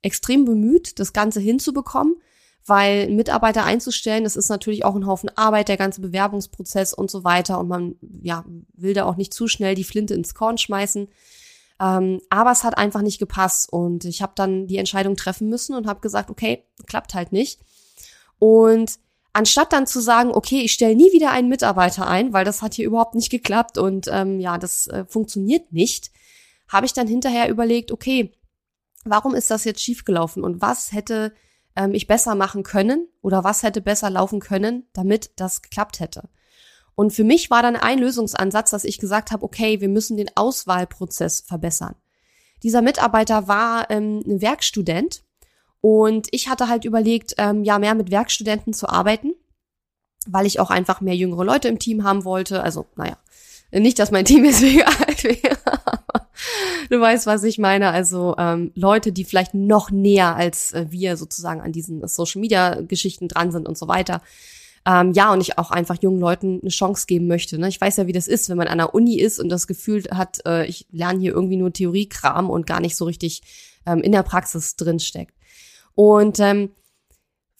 extrem 0.03 0.45
bemüht, 0.45 0.99
das 0.99 1.13
Ganze 1.13 1.41
hinzubekommen, 1.41 2.17
weil 2.67 3.11
Mitarbeiter 3.11 3.65
einzustellen, 3.65 4.25
das 4.25 4.37
ist 4.37 4.49
natürlich 4.49 4.85
auch 4.85 4.95
ein 4.95 5.07
Haufen 5.07 5.31
Arbeit, 5.37 5.69
der 5.69 5.77
ganze 5.77 6.01
Bewerbungsprozess 6.01 6.95
und 6.95 7.11
so 7.11 7.25
weiter. 7.25 7.59
Und 7.59 7.69
man 7.69 7.97
ja, 8.23 8.45
will 8.75 8.95
da 8.95 9.05
auch 9.05 9.17
nicht 9.17 9.35
zu 9.35 9.49
schnell 9.49 9.75
die 9.75 9.85
Flinte 9.85 10.15
ins 10.15 10.35
Korn 10.35 10.59
schmeißen. 10.59 11.09
Ähm, 11.81 12.21
aber 12.31 12.53
es 12.53 12.63
hat 12.63 12.79
einfach 12.79 13.03
nicht 13.03 13.19
gepasst. 13.19 13.71
Und 13.71 14.05
ich 14.05 14.23
habe 14.23 14.33
dann 14.37 14.67
die 14.67 14.79
Entscheidung 14.79 15.17
treffen 15.17 15.49
müssen 15.49 15.75
und 15.75 15.87
habe 15.87 16.01
gesagt, 16.01 16.31
okay, 16.31 16.65
klappt 16.87 17.15
halt 17.15 17.33
nicht. 17.33 17.61
Und 18.39 18.99
anstatt 19.35 19.73
dann 19.73 19.87
zu 19.87 20.01
sagen, 20.01 20.31
okay, 20.31 20.63
ich 20.63 20.73
stelle 20.73 20.97
nie 20.97 21.13
wieder 21.13 21.31
einen 21.31 21.49
Mitarbeiter 21.49 22.07
ein, 22.07 22.33
weil 22.33 22.47
das 22.47 22.63
hat 22.63 22.73
hier 22.73 22.87
überhaupt 22.87 23.15
nicht 23.15 23.31
geklappt 23.31 23.77
und 23.77 24.09
ähm, 24.11 24.41
ja, 24.41 24.57
das 24.57 24.87
äh, 24.87 25.05
funktioniert 25.07 25.73
nicht, 25.73 26.11
habe 26.69 26.87
ich 26.87 26.95
dann 26.95 27.07
hinterher 27.07 27.51
überlegt, 27.51 27.93
okay, 27.93 28.33
warum 29.05 29.35
ist 29.35 29.51
das 29.51 29.65
jetzt 29.65 29.83
schiefgelaufen 29.83 30.43
und 30.43 30.63
was 30.63 30.93
hätte 30.93 31.35
ähm, 31.77 31.93
ich 31.93 32.07
besser 32.07 32.37
machen 32.37 32.63
können 32.63 33.09
oder 33.21 33.45
was 33.45 33.63
hätte 33.63 33.83
besser 33.83 34.09
laufen 34.09 34.41
können, 34.41 34.87
damit 34.93 35.33
das 35.37 35.63
geklappt 35.63 36.01
hätte. 36.01 36.29
Und 36.95 37.13
für 37.13 37.25
mich 37.25 37.51
war 37.51 37.61
dann 37.61 37.75
ein 37.75 37.99
Lösungsansatz, 37.99 38.71
dass 38.71 38.85
ich 38.85 38.99
gesagt 38.99 39.33
habe, 39.33 39.45
okay, 39.45 39.81
wir 39.81 39.89
müssen 39.89 40.17
den 40.17 40.31
Auswahlprozess 40.37 41.41
verbessern. 41.41 41.97
Dieser 42.63 42.83
Mitarbeiter 42.83 43.49
war 43.49 43.91
ähm, 43.91 44.23
ein 44.25 44.41
Werkstudent 44.41 45.25
und 45.85 46.29
ich 46.31 46.49
hatte 46.49 46.71
halt 46.71 46.87
überlegt, 46.87 47.35
ähm, 47.37 47.63
ja, 47.63 47.79
mehr 47.79 47.95
mit 47.95 48.11
Werkstudenten 48.11 48.73
zu 48.73 48.89
arbeiten, 48.89 49.35
weil 50.27 50.47
ich 50.47 50.59
auch 50.59 50.71
einfach 50.71 51.03
mehr 51.03 51.15
jüngere 51.15 51.45
Leute 51.45 51.69
im 51.69 51.79
Team 51.79 52.05
haben 52.05 52.25
wollte. 52.25 52.63
Also, 52.63 52.87
naja, 52.97 53.19
nicht, 53.71 53.99
dass 53.99 54.11
mein 54.11 54.25
Team 54.25 54.43
mega 54.63 54.87
alt 54.87 55.25
wäre, 55.25 55.59
aber 55.85 56.31
du 56.89 56.99
weißt, 56.99 57.27
was 57.27 57.45
ich 57.45 57.59
meine. 57.59 57.91
Also 57.91 58.35
ähm, 58.39 58.73
Leute, 58.75 59.13
die 59.13 59.25
vielleicht 59.25 59.53
noch 59.53 59.91
näher 59.91 60.35
als 60.35 60.73
äh, 60.73 60.87
wir 60.89 61.19
sozusagen 61.19 61.61
an 61.61 61.73
diesen 61.73 62.09
Social-Media-Geschichten 62.09 63.29
dran 63.29 63.53
sind 63.53 63.69
und 63.69 63.77
so 63.77 63.87
weiter. 63.87 64.23
Ähm, 64.87 65.13
ja, 65.13 65.35
und 65.35 65.43
ich 65.43 65.59
auch 65.59 65.71
einfach 65.71 65.99
jungen 66.01 66.19
Leuten 66.19 66.61
eine 66.63 66.71
Chance 66.71 67.05
geben 67.07 67.27
möchte. 67.27 67.59
Ne? 67.59 67.69
Ich 67.69 67.79
weiß 67.79 67.99
ja, 67.99 68.07
wie 68.07 68.13
das 68.13 68.27
ist, 68.27 68.49
wenn 68.49 68.57
man 68.57 68.69
an 68.69 68.79
der 68.79 68.95
Uni 68.95 69.21
ist 69.21 69.39
und 69.39 69.51
das 69.51 69.67
Gefühl 69.67 70.05
hat, 70.13 70.39
äh, 70.47 70.65
ich 70.65 70.87
lerne 70.93 71.21
hier 71.21 71.33
irgendwie 71.35 71.59
nur 71.59 71.75
Theoriekram 71.75 72.49
und 72.49 72.67
gar 72.67 72.81
nicht 72.81 72.97
so 72.97 73.05
richtig 73.05 73.43
ähm, 73.85 74.01
in 74.01 74.13
der 74.13 74.23
Praxis 74.23 74.77
drin 74.77 74.99
steckt. 74.99 75.35
Und 75.95 76.41
ähm, 76.41 76.71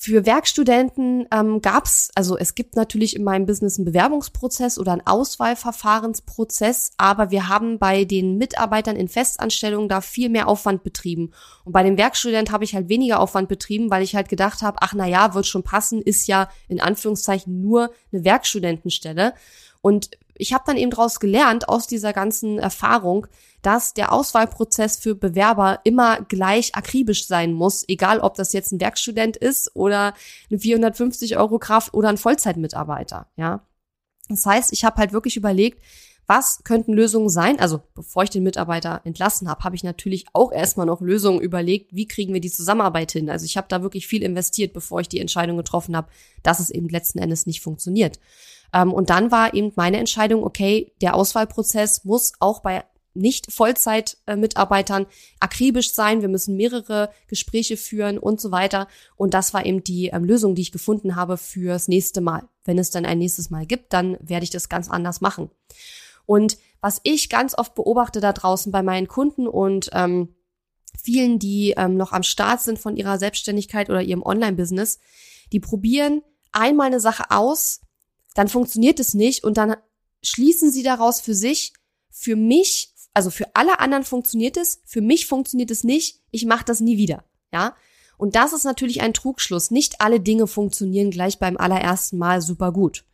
für 0.05 0.27
Werkstudenten 0.27 1.27
ähm, 1.33 1.63
gab 1.63 1.87
es, 1.87 2.11
also 2.15 2.37
es 2.37 2.55
gibt 2.55 2.77
natürlich 2.77 3.17
in 3.17 3.25
meinem 3.25 3.47
Business 3.47 3.79
einen 3.79 3.87
Bewerbungsprozess 3.87 4.79
oder 4.79 4.93
einen 4.93 5.07
Auswahlverfahrensprozess, 5.07 6.93
aber 6.99 7.31
wir 7.31 7.49
haben 7.49 7.79
bei 7.79 8.05
den 8.05 8.37
Mitarbeitern 8.37 8.97
in 8.97 9.09
Festanstellungen 9.09 9.89
da 9.89 10.03
viel 10.03 10.29
mehr 10.29 10.47
Aufwand 10.47 10.83
betrieben. 10.83 11.33
Und 11.65 11.73
bei 11.73 11.83
dem 11.83 11.97
Werkstudent 11.97 12.51
habe 12.51 12.65
ich 12.65 12.75
halt 12.75 12.91
weniger 12.91 13.19
Aufwand 13.19 13.49
betrieben, 13.49 13.91
weil 13.91 14.03
ich 14.03 14.15
halt 14.15 14.29
gedacht 14.29 14.61
habe, 14.61 14.77
ach 14.83 14.93
na 14.95 15.07
ja, 15.07 15.33
wird 15.33 15.47
schon 15.47 15.63
passen, 15.63 16.03
ist 16.03 16.27
ja 16.27 16.51
in 16.69 16.83
Anführungszeichen 16.83 17.63
nur 17.63 17.91
eine 18.13 18.25
Werkstudentenstelle. 18.25 19.33
Und 19.81 20.11
ich 20.37 20.53
habe 20.53 20.65
dann 20.67 20.77
eben 20.77 20.91
daraus 20.91 21.21
gelernt, 21.21 21.69
aus 21.69 21.87
dieser 21.87 22.13
ganzen 22.13 22.59
Erfahrung, 22.59 23.27
dass 23.63 23.95
der 23.95 24.13
Auswahlprozess 24.13 24.97
für 24.97 25.15
Bewerber 25.15 25.81
immer 25.85 26.21
gleich 26.23 26.75
akribisch 26.75 27.27
sein 27.27 27.53
muss, 27.53 27.85
egal 27.89 28.21
ob 28.21 28.35
das 28.35 28.53
jetzt 28.53 28.73
ein 28.73 28.81
Werkstudent 28.81 29.37
ist 29.37 29.75
oder 29.75 30.15
eine 30.51 30.59
450 30.59 31.37
Euro 31.39 31.59
Kraft 31.59 31.95
oder 31.95 32.09
ein 32.09 32.19
Vollzeitmitarbeiter, 32.19 33.29
ja. 33.37 33.67
Das 34.29 34.47
heißt, 34.47 34.73
ich 34.73 34.85
habe 34.85 34.97
halt 34.97 35.13
wirklich 35.13 35.37
überlegt, 35.37 35.83
was 36.27 36.65
könnten 36.65 36.95
Lösungen 36.95 37.29
sein? 37.29 37.61
Also 37.61 37.83
bevor 37.95 38.23
ich 38.23 38.31
den 38.31 38.43
Mitarbeiter 38.43 39.03
entlassen 39.05 39.49
habe, 39.49 39.63
habe 39.63 39.77
ich 39.77 39.85
natürlich 39.85 40.25
auch 40.33 40.53
erstmal 40.53 40.87
noch 40.87 41.01
Lösungen 41.01 41.41
überlegt, 41.41 41.95
wie 41.95 42.09
kriegen 42.09 42.33
wir 42.33 42.41
die 42.41 42.51
Zusammenarbeit 42.51 43.13
hin. 43.13 43.29
Also 43.29 43.45
ich 43.45 43.57
habe 43.57 43.67
da 43.69 43.83
wirklich 43.83 44.07
viel 44.07 44.23
investiert, 44.23 44.73
bevor 44.73 45.01
ich 45.01 45.09
die 45.09 45.21
Entscheidung 45.21 45.57
getroffen 45.59 45.97
habe, 45.97 46.09
dass 46.43 46.61
es 46.61 46.71
eben 46.71 46.89
letzten 46.89 47.19
Endes 47.19 47.47
nicht 47.47 47.61
funktioniert. 47.61 48.19
Ähm, 48.75 48.93
und 48.93 49.09
dann 49.09 49.31
war 49.31 49.55
eben 49.55 49.73
meine 49.77 49.99
Entscheidung, 49.99 50.45
okay, 50.45 50.93
der 51.01 51.15
Auswahlprozess 51.15 52.05
muss 52.05 52.33
auch 52.41 52.61
bei 52.61 52.85
nicht 53.15 53.53
Vollzeit-Mitarbeitern 53.53 55.07
akribisch 55.39 55.95
sein. 55.95 56.21
Wir 56.21 56.29
müssen 56.29 56.57
mehrere 56.57 57.11
Gespräche 57.29 57.77
führen 57.77 58.19
und 58.19 58.41
so 58.41 58.51
weiter. 58.51 58.89
Und 59.15 59.35
das 59.35 59.55
war 59.55 59.65
eben 59.65 59.85
die 59.85 60.09
ähm, 60.09 60.25
Lösung, 60.25 60.57
die 60.57 60.63
ich 60.63 60.73
gefunden 60.73 61.15
habe 61.15 61.37
fürs 61.37 61.87
nächste 61.87 62.21
Mal. 62.21 62.49
Wenn 62.65 62.77
es 62.77 62.91
dann 62.91 63.07
ein 63.07 63.19
nächstes 63.19 63.51
Mal 63.51 63.67
gibt, 63.67 63.93
dann 63.93 64.19
werde 64.21 64.43
ich 64.43 64.51
das 64.51 64.69
ganz 64.69 64.91
anders 64.91 65.21
machen. 65.21 65.51
Und 66.27 66.59
was 66.81 67.01
ich 67.05 67.31
ganz 67.31 67.57
oft 67.57 67.75
beobachte 67.77 68.21
da 68.21 68.33
draußen 68.33 68.73
bei 68.73 68.83
meinen 68.83 69.07
Kunden 69.07 69.47
und 69.47 69.91
ähm, 69.93 70.35
vielen, 71.01 71.39
die 71.39 71.75
ähm, 71.77 71.97
noch 71.97 72.13
am 72.13 72.23
Start 72.25 72.63
sind 72.63 72.79
von 72.79 72.97
ihrer 72.97 73.19
Selbstständigkeit 73.19 73.91
oder 73.91 74.03
ihrem 74.03 74.23
Online-Business, 74.23 74.99
die 75.53 75.61
probieren 75.61 76.23
einmal 76.53 76.89
eine 76.89 77.01
Sache 77.01 77.31
aus, 77.31 77.81
dann 78.35 78.49
funktioniert 78.49 79.01
es 79.01 79.15
nicht 79.15 79.45
und 79.45 79.57
dann 79.57 79.77
schließen 80.23 80.71
sie 80.71 80.83
daraus 80.83 81.21
für 81.21 81.35
sich, 81.35 81.73
für 82.11 82.37
mich, 82.37 82.93
also 83.15 83.31
für 83.31 83.55
alle 83.55 83.81
anderen 83.81 84.05
funktioniert 84.05 84.57
es, 84.57 84.81
für 84.85 85.01
mich 85.01 85.27
funktioniert 85.27 85.71
es 85.71 85.85
nicht, 85.85 86.21
ich 86.31 86.45
mache 86.45 86.65
das 86.65 86.81
nie 86.81 86.99
wieder, 86.99 87.25
ja? 87.53 87.75
Und 88.17 88.37
das 88.37 88.53
ist 88.53 88.65
natürlich 88.65 89.01
ein 89.01 89.13
Trugschluss. 89.13 89.73
Nicht 89.73 90.01
alle 90.01 90.21
Dinge 90.21 90.47
funktionieren 90.47 91.11
gleich 91.11 91.41
beim 91.41 91.57
allerersten 91.57 92.17
Mal 92.17 92.41
super 92.43 92.73
gut. 92.73 93.05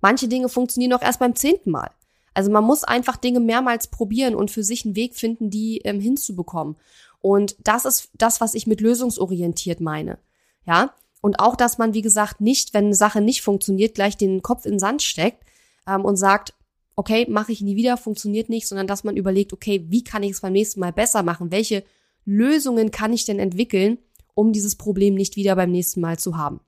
Manche 0.00 0.26
Dinge 0.26 0.48
funktionieren 0.48 0.94
auch 0.94 1.02
erst 1.02 1.18
beim 1.18 1.36
zehnten 1.36 1.70
Mal. 1.70 1.90
Also 2.34 2.50
man 2.50 2.64
muss 2.64 2.84
einfach 2.84 3.16
Dinge 3.16 3.40
mehrmals 3.40 3.88
probieren 3.88 4.34
und 4.34 4.50
für 4.50 4.62
sich 4.62 4.84
einen 4.84 4.96
Weg 4.96 5.16
finden, 5.16 5.50
die 5.50 5.78
ähm, 5.84 6.00
hinzubekommen. 6.00 6.76
Und 7.20 7.56
das 7.62 7.84
ist 7.84 8.10
das, 8.14 8.40
was 8.40 8.54
ich 8.54 8.66
mit 8.66 8.80
lösungsorientiert 8.80 9.80
meine. 9.80 10.18
Ja. 10.66 10.94
Und 11.20 11.40
auch, 11.40 11.56
dass 11.56 11.78
man, 11.78 11.94
wie 11.94 12.02
gesagt, 12.02 12.40
nicht, 12.40 12.74
wenn 12.74 12.86
eine 12.86 12.94
Sache 12.94 13.20
nicht 13.20 13.42
funktioniert, 13.42 13.94
gleich 13.94 14.16
den 14.16 14.42
Kopf 14.42 14.64
in 14.64 14.72
den 14.72 14.78
Sand 14.78 15.02
steckt 15.02 15.44
ähm, 15.86 16.04
und 16.04 16.16
sagt, 16.16 16.54
okay, 16.96 17.26
mache 17.28 17.52
ich 17.52 17.60
nie 17.60 17.76
wieder, 17.76 17.96
funktioniert 17.96 18.48
nicht, 18.48 18.66
sondern 18.66 18.86
dass 18.86 19.04
man 19.04 19.16
überlegt, 19.16 19.52
okay, 19.52 19.84
wie 19.88 20.02
kann 20.04 20.22
ich 20.22 20.32
es 20.32 20.40
beim 20.40 20.52
nächsten 20.52 20.80
Mal 20.80 20.92
besser 20.92 21.22
machen? 21.22 21.50
Welche 21.50 21.84
Lösungen 22.24 22.90
kann 22.90 23.12
ich 23.12 23.24
denn 23.24 23.38
entwickeln, 23.38 23.98
um 24.34 24.52
dieses 24.52 24.76
Problem 24.76 25.14
nicht 25.14 25.36
wieder 25.36 25.56
beim 25.56 25.70
nächsten 25.70 26.00
Mal 26.00 26.18
zu 26.18 26.36
haben? 26.36 26.60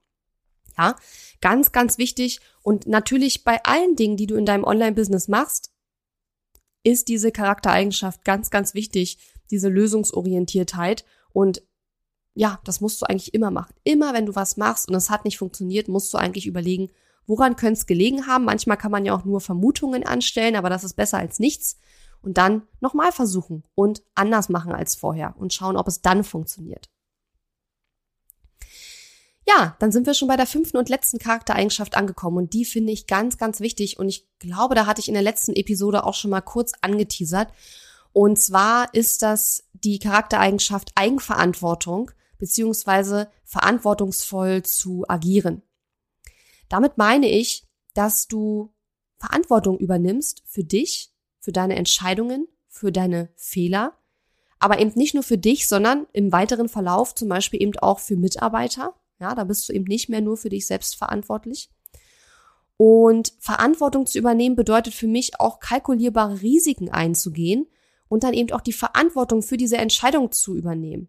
Ja, 0.78 0.96
ganz, 1.40 1.72
ganz 1.72 1.98
wichtig. 1.98 2.40
Und 2.62 2.86
natürlich 2.86 3.44
bei 3.44 3.62
allen 3.64 3.96
Dingen, 3.96 4.16
die 4.16 4.26
du 4.26 4.36
in 4.36 4.46
deinem 4.46 4.64
Online-Business 4.64 5.28
machst, 5.28 5.72
ist 6.82 7.08
diese 7.08 7.32
Charaktereigenschaft 7.32 8.24
ganz, 8.24 8.50
ganz 8.50 8.74
wichtig, 8.74 9.18
diese 9.50 9.68
Lösungsorientiertheit. 9.68 11.04
Und 11.32 11.62
ja, 12.40 12.58
das 12.64 12.80
musst 12.80 13.02
du 13.02 13.06
eigentlich 13.06 13.34
immer 13.34 13.50
machen. 13.50 13.74
Immer 13.84 14.14
wenn 14.14 14.24
du 14.24 14.34
was 14.34 14.56
machst 14.56 14.88
und 14.88 14.94
es 14.94 15.10
hat 15.10 15.26
nicht 15.26 15.36
funktioniert, 15.36 15.88
musst 15.88 16.10
du 16.14 16.16
eigentlich 16.16 16.46
überlegen, 16.46 16.88
woran 17.26 17.54
könnte 17.54 17.78
es 17.78 17.86
gelegen 17.86 18.26
haben. 18.26 18.46
Manchmal 18.46 18.78
kann 18.78 18.90
man 18.90 19.04
ja 19.04 19.14
auch 19.14 19.26
nur 19.26 19.42
Vermutungen 19.42 20.06
anstellen, 20.06 20.56
aber 20.56 20.70
das 20.70 20.82
ist 20.82 20.94
besser 20.94 21.18
als 21.18 21.38
nichts. 21.38 21.76
Und 22.22 22.38
dann 22.38 22.62
nochmal 22.80 23.12
versuchen 23.12 23.64
und 23.74 24.02
anders 24.14 24.48
machen 24.48 24.72
als 24.72 24.94
vorher 24.94 25.34
und 25.36 25.52
schauen, 25.52 25.76
ob 25.76 25.86
es 25.86 26.00
dann 26.00 26.24
funktioniert. 26.24 26.88
Ja, 29.46 29.76
dann 29.78 29.92
sind 29.92 30.06
wir 30.06 30.14
schon 30.14 30.28
bei 30.28 30.36
der 30.38 30.46
fünften 30.46 30.78
und 30.78 30.88
letzten 30.88 31.18
Charaktereigenschaft 31.18 31.94
angekommen 31.94 32.38
und 32.38 32.54
die 32.54 32.64
finde 32.64 32.92
ich 32.92 33.06
ganz, 33.06 33.36
ganz 33.36 33.60
wichtig 33.60 33.98
und 33.98 34.08
ich 34.08 34.26
glaube, 34.38 34.74
da 34.74 34.86
hatte 34.86 35.02
ich 35.02 35.08
in 35.08 35.14
der 35.14 35.22
letzten 35.22 35.52
Episode 35.52 36.04
auch 36.04 36.14
schon 36.14 36.30
mal 36.30 36.40
kurz 36.40 36.72
angeteasert. 36.80 37.52
Und 38.14 38.40
zwar 38.40 38.94
ist 38.94 39.20
das 39.20 39.64
die 39.74 39.98
Charaktereigenschaft 39.98 40.92
Eigenverantwortung 40.94 42.12
beziehungsweise 42.40 43.30
verantwortungsvoll 43.44 44.64
zu 44.64 45.04
agieren. 45.06 45.62
Damit 46.68 46.98
meine 46.98 47.28
ich, 47.28 47.68
dass 47.94 48.26
du 48.26 48.72
Verantwortung 49.18 49.78
übernimmst 49.78 50.42
für 50.46 50.64
dich, 50.64 51.12
für 51.38 51.52
deine 51.52 51.76
Entscheidungen, 51.76 52.48
für 52.68 52.90
deine 52.90 53.28
Fehler, 53.36 53.96
aber 54.58 54.78
eben 54.78 54.92
nicht 54.94 55.14
nur 55.14 55.22
für 55.22 55.38
dich, 55.38 55.68
sondern 55.68 56.06
im 56.12 56.32
weiteren 56.32 56.68
Verlauf 56.68 57.14
zum 57.14 57.28
Beispiel 57.28 57.62
eben 57.62 57.76
auch 57.78 57.98
für 57.98 58.16
Mitarbeiter. 58.16 58.94
Ja, 59.20 59.34
da 59.34 59.44
bist 59.44 59.68
du 59.68 59.72
eben 59.72 59.84
nicht 59.84 60.08
mehr 60.08 60.20
nur 60.20 60.36
für 60.36 60.48
dich 60.48 60.66
selbst 60.66 60.96
verantwortlich. 60.96 61.70
Und 62.76 63.34
Verantwortung 63.38 64.06
zu 64.06 64.18
übernehmen 64.18 64.56
bedeutet 64.56 64.94
für 64.94 65.06
mich 65.06 65.38
auch 65.38 65.60
kalkulierbare 65.60 66.40
Risiken 66.40 66.90
einzugehen 66.90 67.66
und 68.08 68.24
dann 68.24 68.32
eben 68.32 68.52
auch 68.52 68.62
die 68.62 68.72
Verantwortung 68.72 69.42
für 69.42 69.58
diese 69.58 69.76
Entscheidung 69.76 70.32
zu 70.32 70.56
übernehmen. 70.56 71.08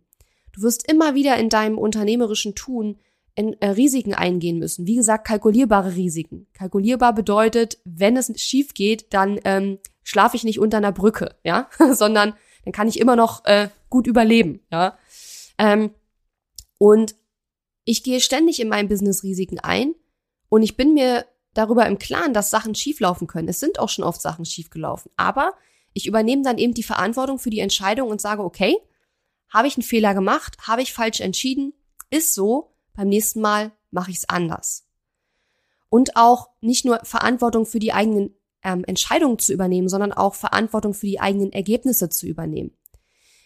Du 0.54 0.62
wirst 0.62 0.90
immer 0.90 1.16
wieder 1.16 1.38
in 1.38 1.50
deinem 1.50 1.78
unternehmerischen 1.78 2.56
Tun 2.56 3.00
in, 3.36 3.60
äh, 3.62 3.70
Risiken 3.70 4.14
eingehen 4.14 4.60
müssen. 4.60 4.86
Wie 4.86 4.96
gesagt, 4.96 5.28
kalkulierbare 5.28 5.96
Risiken. 5.96 6.48
Kalkulierbar 6.54 7.14
bedeutet, 7.14 7.80
wenn 7.86 8.18
es 8.18 8.32
schief 8.42 8.74
geht, 8.74 9.14
dann 9.14 9.40
ähm, 9.46 9.80
schlafe 10.04 10.36
ich 10.36 10.44
nicht 10.44 10.60
unter 10.60 10.78
einer 10.78 10.92
Brücke, 10.92 11.36
ja, 11.44 11.70
sondern 11.94 12.34
dann 12.66 12.74
kann 12.74 12.88
ich 12.88 13.00
immer 13.00 13.16
noch 13.16 13.46
äh, 13.46 13.70
gut 13.90 14.08
überleben, 14.08 14.62
ja. 14.72 14.98
Ähm, 15.58 15.92
und 16.78 17.16
ich 17.86 18.04
gehe 18.04 18.20
ständig 18.20 18.60
in 18.60 18.70
meinem 18.70 18.90
Business 18.90 19.24
Risiken 19.24 19.60
ein 19.60 19.94
und 20.50 20.64
ich 20.64 20.78
bin 20.78 20.94
mir 20.94 21.26
darüber 21.54 21.86
im 21.86 22.00
Klaren, 22.00 22.34
dass 22.34 22.50
Sachen 22.50 22.76
schieflaufen 22.76 23.28
können. 23.28 23.48
Es 23.48 23.60
sind 23.60 23.80
auch 23.80 23.90
schon 23.90 24.04
oft 24.04 24.22
Sachen 24.22 24.46
schiefgelaufen, 24.46 25.12
aber 25.18 25.54
ich 25.94 26.08
übernehme 26.08 26.44
dann 26.44 26.58
eben 26.58 26.74
die 26.74 26.84
Verantwortung 26.84 27.40
für 27.40 27.50
die 27.50 27.60
Entscheidung 27.60 28.10
und 28.10 28.22
sage, 28.22 28.44
okay, 28.44 28.78
habe 29.52 29.68
ich 29.68 29.76
einen 29.76 29.84
Fehler 29.84 30.14
gemacht, 30.14 30.58
habe 30.68 30.82
ich 30.82 30.94
falsch 30.94 31.20
entschieden, 31.20 31.74
ist 32.10 32.34
so, 32.34 32.74
beim 32.94 33.08
nächsten 33.08 33.42
Mal 33.42 33.72
mache 33.92 34.12
ich 34.12 34.18
es 34.18 34.30
anders. 34.30 34.88
Und 35.90 36.16
auch 36.16 36.50
nicht 36.62 36.86
nur 36.86 37.00
Verantwortung 37.04 37.66
für 37.66 37.80
die 37.80 37.94
eigenen 37.94 38.34
ähm, 38.64 38.84
Entscheidungen 38.86 39.40
zu 39.40 39.54
übernehmen, 39.54 39.90
sondern 39.90 40.14
auch 40.14 40.36
Verantwortung 40.36 40.94
für 40.94 41.06
die 41.06 41.20
eigenen 41.20 41.52
Ergebnisse 41.52 42.10
zu 42.10 42.28
übernehmen. 42.28 42.72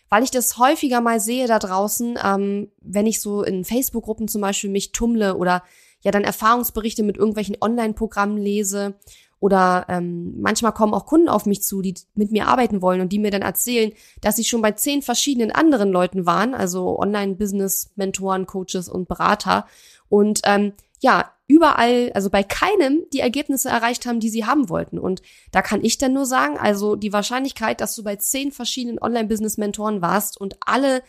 Weil 0.10 0.24
ich 0.24 0.32
das 0.32 0.58
häufiger 0.58 1.02
mal 1.02 1.20
sehe 1.20 1.48
da 1.48 1.58
draußen, 1.58 2.20
ähm, 2.24 2.72
wenn 2.80 3.08
ich 3.08 3.22
so 3.22 3.44
in 3.44 3.66
Facebook-Gruppen 3.66 4.28
zum 4.28 4.42
Beispiel 4.42 4.70
mich 4.70 4.92
tummle 4.92 5.36
oder 5.36 5.64
ja 6.02 6.12
dann 6.12 6.24
Erfahrungsberichte 6.24 7.02
mit 7.02 7.18
irgendwelchen 7.18 7.58
Online-Programmen 7.60 8.38
lese 8.38 9.00
oder 9.40 9.86
ähm, 9.90 10.40
manchmal 10.42 10.72
kommen 10.72 10.94
auch 10.94 11.06
Kunden 11.06 11.30
auf 11.30 11.46
mich 11.46 11.62
zu, 11.62 11.82
die 11.82 11.96
mit 12.16 12.32
mir 12.32 12.48
arbeiten 12.48 12.82
wollen 12.82 13.02
und 13.02 13.10
die 13.10 13.20
mir 13.20 13.32
dann 13.32 13.42
erzählen, 13.42 13.92
dass 14.22 14.38
sie 14.38 14.44
schon 14.44 14.62
bei 14.62 14.72
zehn 14.72 15.02
verschiedenen 15.02 15.52
anderen 15.52 15.92
Leuten 15.92 16.26
waren, 16.26 16.54
also 16.54 16.98
Online-Business-Mentoren, 16.98 18.46
Coaches 18.46 18.90
und 18.90 19.08
Berater. 19.08 19.68
Und 20.10 20.42
ähm, 20.46 20.74
ja, 21.02 21.32
überall, 21.48 22.12
also 22.14 22.30
bei 22.30 22.44
keinem 22.44 23.04
die 23.14 23.20
Ergebnisse 23.20 23.70
erreicht 23.70 24.06
haben, 24.06 24.20
die 24.20 24.30
sie 24.30 24.46
haben 24.46 24.70
wollten. 24.70 24.98
Und 24.98 25.22
da 25.52 25.62
kann 25.62 25.84
ich 25.84 25.98
dann 25.98 26.14
nur 26.14 26.26
sagen, 26.26 26.58
also 26.58 26.96
die 26.96 27.14
Wahrscheinlichkeit, 27.14 27.82
dass 27.82 27.96
du 27.96 28.04
bei 28.04 28.16
zehn 28.16 28.52
verschiedenen 28.52 29.00
Online-Business-Mentoren 29.00 30.02
warst 30.02 30.40
und 30.40 30.58
alle 30.66 31.04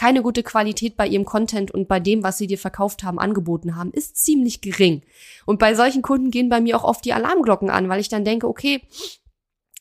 keine 0.00 0.22
gute 0.22 0.42
Qualität 0.42 0.96
bei 0.96 1.06
ihrem 1.06 1.26
Content 1.26 1.72
und 1.72 1.86
bei 1.86 2.00
dem, 2.00 2.22
was 2.22 2.38
sie 2.38 2.46
dir 2.46 2.56
verkauft 2.56 3.02
haben, 3.02 3.18
angeboten 3.18 3.76
haben, 3.76 3.92
ist 3.92 4.16
ziemlich 4.16 4.62
gering. 4.62 5.02
Und 5.44 5.58
bei 5.58 5.74
solchen 5.74 6.00
Kunden 6.00 6.30
gehen 6.30 6.48
bei 6.48 6.62
mir 6.62 6.78
auch 6.78 6.84
oft 6.84 7.04
die 7.04 7.12
Alarmglocken 7.12 7.68
an, 7.68 7.90
weil 7.90 8.00
ich 8.00 8.08
dann 8.08 8.24
denke, 8.24 8.48
okay, 8.48 8.80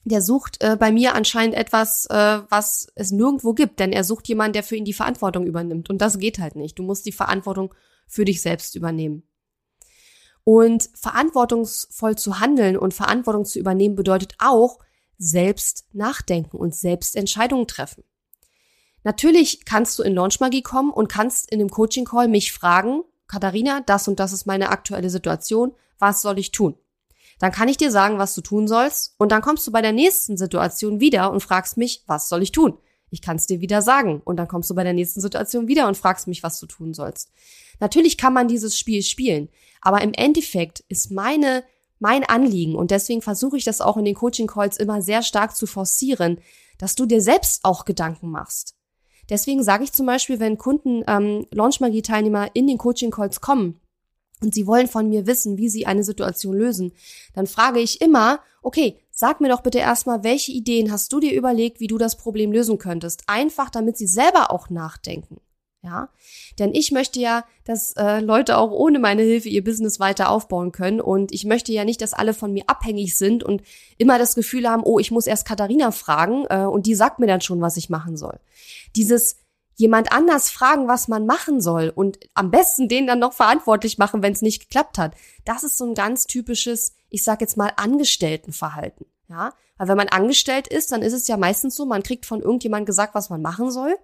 der 0.04 0.22
sucht 0.22 0.62
äh, 0.62 0.76
bei 0.78 0.92
mir 0.92 1.16
anscheinend 1.16 1.56
etwas, 1.56 2.06
äh, 2.08 2.42
was 2.50 2.88
es 2.96 3.12
nirgendwo 3.12 3.54
gibt, 3.54 3.80
denn 3.80 3.94
er 3.94 4.04
sucht 4.04 4.28
jemanden, 4.28 4.52
der 4.52 4.64
für 4.64 4.76
ihn 4.76 4.84
die 4.84 4.92
Verantwortung 4.92 5.48
übernimmt. 5.48 5.90
Und 5.90 6.02
das 6.02 6.20
geht 6.20 6.40
halt 6.40 6.58
nicht. 6.58 6.78
Du 6.78 6.84
musst 6.84 7.06
die 7.06 7.14
Verantwortung 7.14 7.74
für 8.06 8.26
dich 8.26 8.42
selbst 8.42 8.76
übernehmen. 8.76 9.24
Und 10.44 10.90
verantwortungsvoll 10.96 12.18
zu 12.18 12.42
handeln 12.42 12.76
und 12.76 12.94
Verantwortung 12.94 13.46
zu 13.46 13.58
übernehmen 13.58 13.96
bedeutet 13.96 14.36
auch 14.40 14.80
selbst 15.18 15.86
nachdenken 15.94 16.58
und 16.58 16.76
selbst 16.76 17.16
Entscheidungen 17.16 17.68
treffen. 17.68 18.04
Natürlich 19.04 19.66
kannst 19.66 19.98
du 19.98 20.04
in 20.04 20.16
Launchmagie 20.16 20.62
kommen 20.62 20.92
und 20.92 21.08
kannst 21.08 21.52
in 21.52 21.60
dem 21.60 21.70
Coaching 21.70 22.06
Call 22.06 22.28
mich 22.28 22.52
fragen, 22.52 23.04
Katharina, 23.28 23.82
das 23.86 24.08
und 24.08 24.20
das 24.20 24.34
ist 24.34 24.46
meine 24.46 24.70
aktuelle 24.70 25.10
Situation, 25.10 25.74
was 26.00 26.22
soll 26.22 26.40
ich 26.40 26.52
tun? 26.52 26.76
Dann 27.40 27.52
kann 27.52 27.70
ich 27.70 27.78
dir 27.78 27.92
sagen, 27.92 28.18
was 28.18 28.36
du 28.36 28.42
tun 28.42 28.68
sollst 28.68 29.16
und 29.18 29.32
dann 29.32 29.42
kommst 29.42 29.66
du 29.66 29.72
bei 29.72 29.82
der 29.82 29.94
nächsten 29.94 30.36
Situation 30.36 31.00
wieder 31.00 31.32
und 31.32 31.42
fragst 31.42 31.78
mich, 31.78 32.04
was 32.06 32.28
soll 32.28 32.44
ich 32.44 32.52
tun? 32.52 32.78
Ich 33.12 33.22
kann 33.22 33.38
es 33.38 33.48
dir 33.48 33.62
wieder 33.62 33.82
sagen 33.82 34.22
und 34.24 34.38
dann 34.38 34.48
kommst 34.48 34.70
du 34.70 34.76
bei 34.76 34.84
der 34.84 34.94
nächsten 34.94 35.22
Situation 35.22 35.68
wieder 35.68 35.88
und 35.88 35.98
fragst 35.98 36.28
mich, 36.28 36.44
was 36.44 36.60
du 36.60 36.66
tun 36.66 36.94
sollst. 36.94 37.32
Natürlich 37.80 38.18
kann 38.18 38.34
man 38.34 38.48
dieses 38.48 38.78
Spiel 38.78 39.02
spielen, 39.04 39.50
aber 39.82 40.02
im 40.02 40.14
Endeffekt 40.14 40.82
ist 40.90 41.12
meine 41.12 41.64
mein 42.02 42.24
Anliegen 42.24 42.76
und 42.76 42.92
deswegen 42.92 43.22
versuche 43.22 43.58
ich 43.58 43.66
das 43.66 43.82
auch 43.82 43.98
in 43.98 44.06
den 44.06 44.16
Coaching 44.16 44.48
Calls 44.48 44.78
immer 44.78 45.02
sehr 45.02 45.22
stark 45.22 45.56
zu 45.56 45.68
forcieren, 45.68 46.40
dass 46.78 46.96
du 46.96 47.06
dir 47.06 47.22
selbst 47.22 47.66
auch 47.66 47.84
Gedanken 47.84 48.30
machst. 48.30 48.79
Deswegen 49.30 49.64
sage 49.64 49.84
ich 49.84 49.94
zum 49.94 50.06
Beispiel, 50.06 50.40
wenn 50.40 50.58
Kunden, 50.58 51.04
ähm, 51.08 51.46
Launchmagie-Teilnehmer 51.52 52.50
in 52.54 52.68
den 52.68 52.78
Coaching-Calls 52.78 53.42
kommen 53.42 53.80
und 54.42 54.54
sie 54.54 54.68
wollen 54.68 54.88
von 54.88 55.10
mir 55.10 55.28
wissen, 55.28 55.58
wie 55.58 55.70
sie 55.70 55.86
eine 55.86 56.04
Situation 56.04 56.56
lösen, 56.56 56.94
dann 57.34 57.48
frage 57.48 57.80
ich 57.80 58.02
immer, 58.02 58.40
okay, 58.62 59.00
sag 59.12 59.42
mir 59.42 59.50
doch 59.50 59.62
bitte 59.62 59.80
erstmal, 59.80 60.24
welche 60.24 60.52
Ideen 60.52 60.92
hast 60.92 61.12
du 61.14 61.20
dir 61.20 61.34
überlegt, 61.34 61.80
wie 61.80 61.88
du 61.88 61.98
das 61.98 62.18
Problem 62.18 62.52
lösen 62.52 62.78
könntest? 62.78 63.24
Einfach, 63.28 63.70
damit 63.70 63.98
sie 63.98 64.08
selber 64.08 64.52
auch 64.52 64.70
nachdenken. 64.70 65.42
Ja, 65.82 66.10
denn 66.60 66.74
ich 66.74 66.92
möchte 66.92 67.22
ja, 67.22 67.46
dass 67.64 67.94
äh, 67.94 68.20
Leute 68.20 68.58
auch 68.58 68.72
ohne 68.72 69.00
meine 69.00 69.22
Hilfe 69.22 69.48
ihr 69.48 69.64
Business 69.64 69.98
weiter 69.98 70.30
aufbauen 70.30 70.74
können 70.74 71.00
und 71.00 71.32
ich 71.32 71.46
möchte 71.46 71.72
ja 71.72 71.86
nicht, 71.86 72.02
dass 72.02 72.14
alle 72.14 72.34
von 72.34 72.52
mir 72.52 72.66
abhängig 72.68 73.18
sind 73.18 73.46
und 73.46 73.62
immer 73.98 74.20
das 74.20 74.36
Gefühl 74.36 74.70
haben, 74.70 74.84
oh, 74.84 75.00
ich 75.00 75.10
muss 75.10 75.26
erst 75.26 75.48
Katharina 75.48 75.92
fragen 75.92 76.46
äh, 76.50 76.66
und 76.66 76.86
die 76.86 76.96
sagt 76.96 77.20
mir 77.20 77.28
dann 77.28 77.40
schon, 77.40 77.62
was 77.62 77.78
ich 77.78 77.90
machen 77.90 78.18
soll. 78.18 78.42
Dieses 78.98 79.38
jemand 79.76 80.12
anders 80.12 80.50
fragen, 80.50 80.90
was 80.90 81.08
man 81.08 81.26
machen 81.26 81.62
soll 81.62 81.94
und 81.96 82.20
am 82.34 82.52
besten 82.52 82.90
den 82.90 83.08
dann 83.08 83.20
noch 83.20 83.32
verantwortlich 83.32 83.98
machen, 83.98 84.22
wenn 84.22 84.34
es 84.34 84.42
nicht 84.42 84.60
geklappt 84.64 84.98
hat. 84.98 85.14
Das 85.46 85.64
ist 85.64 85.78
so 85.78 85.86
ein 85.86 85.96
ganz 85.96 86.26
typisches, 86.26 86.94
ich 87.10 87.24
sag 87.24 87.40
jetzt 87.40 87.56
mal 87.56 87.72
Angestelltenverhalten. 87.78 89.06
Ja, 89.30 89.54
weil 89.78 89.88
wenn 89.88 89.98
man 89.98 90.10
angestellt 90.10 90.68
ist, 90.68 90.92
dann 90.92 91.04
ist 91.04 91.14
es 91.14 91.30
ja 91.30 91.38
meistens 91.38 91.76
so, 91.76 91.86
man 91.86 92.04
kriegt 92.04 92.26
von 92.26 92.42
irgendjemand 92.42 92.86
gesagt, 92.86 93.16
was 93.16 93.30
man 93.30 93.42
machen 93.42 93.72
soll 93.72 93.96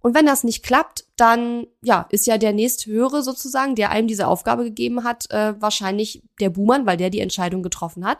und 0.00 0.14
wenn 0.14 0.26
das 0.26 0.44
nicht 0.44 0.62
klappt, 0.62 1.04
dann 1.16 1.66
ja, 1.82 2.06
ist 2.10 2.26
ja 2.26 2.38
der 2.38 2.52
nächsthöhere 2.52 3.22
sozusagen, 3.22 3.74
der 3.74 3.90
einem 3.90 4.08
diese 4.08 4.26
Aufgabe 4.26 4.64
gegeben 4.64 5.04
hat, 5.04 5.30
äh, 5.30 5.60
wahrscheinlich 5.60 6.22
der 6.40 6.50
Buhmann, 6.50 6.86
weil 6.86 6.96
der 6.96 7.10
die 7.10 7.20
Entscheidung 7.20 7.62
getroffen 7.62 8.06
hat. 8.06 8.18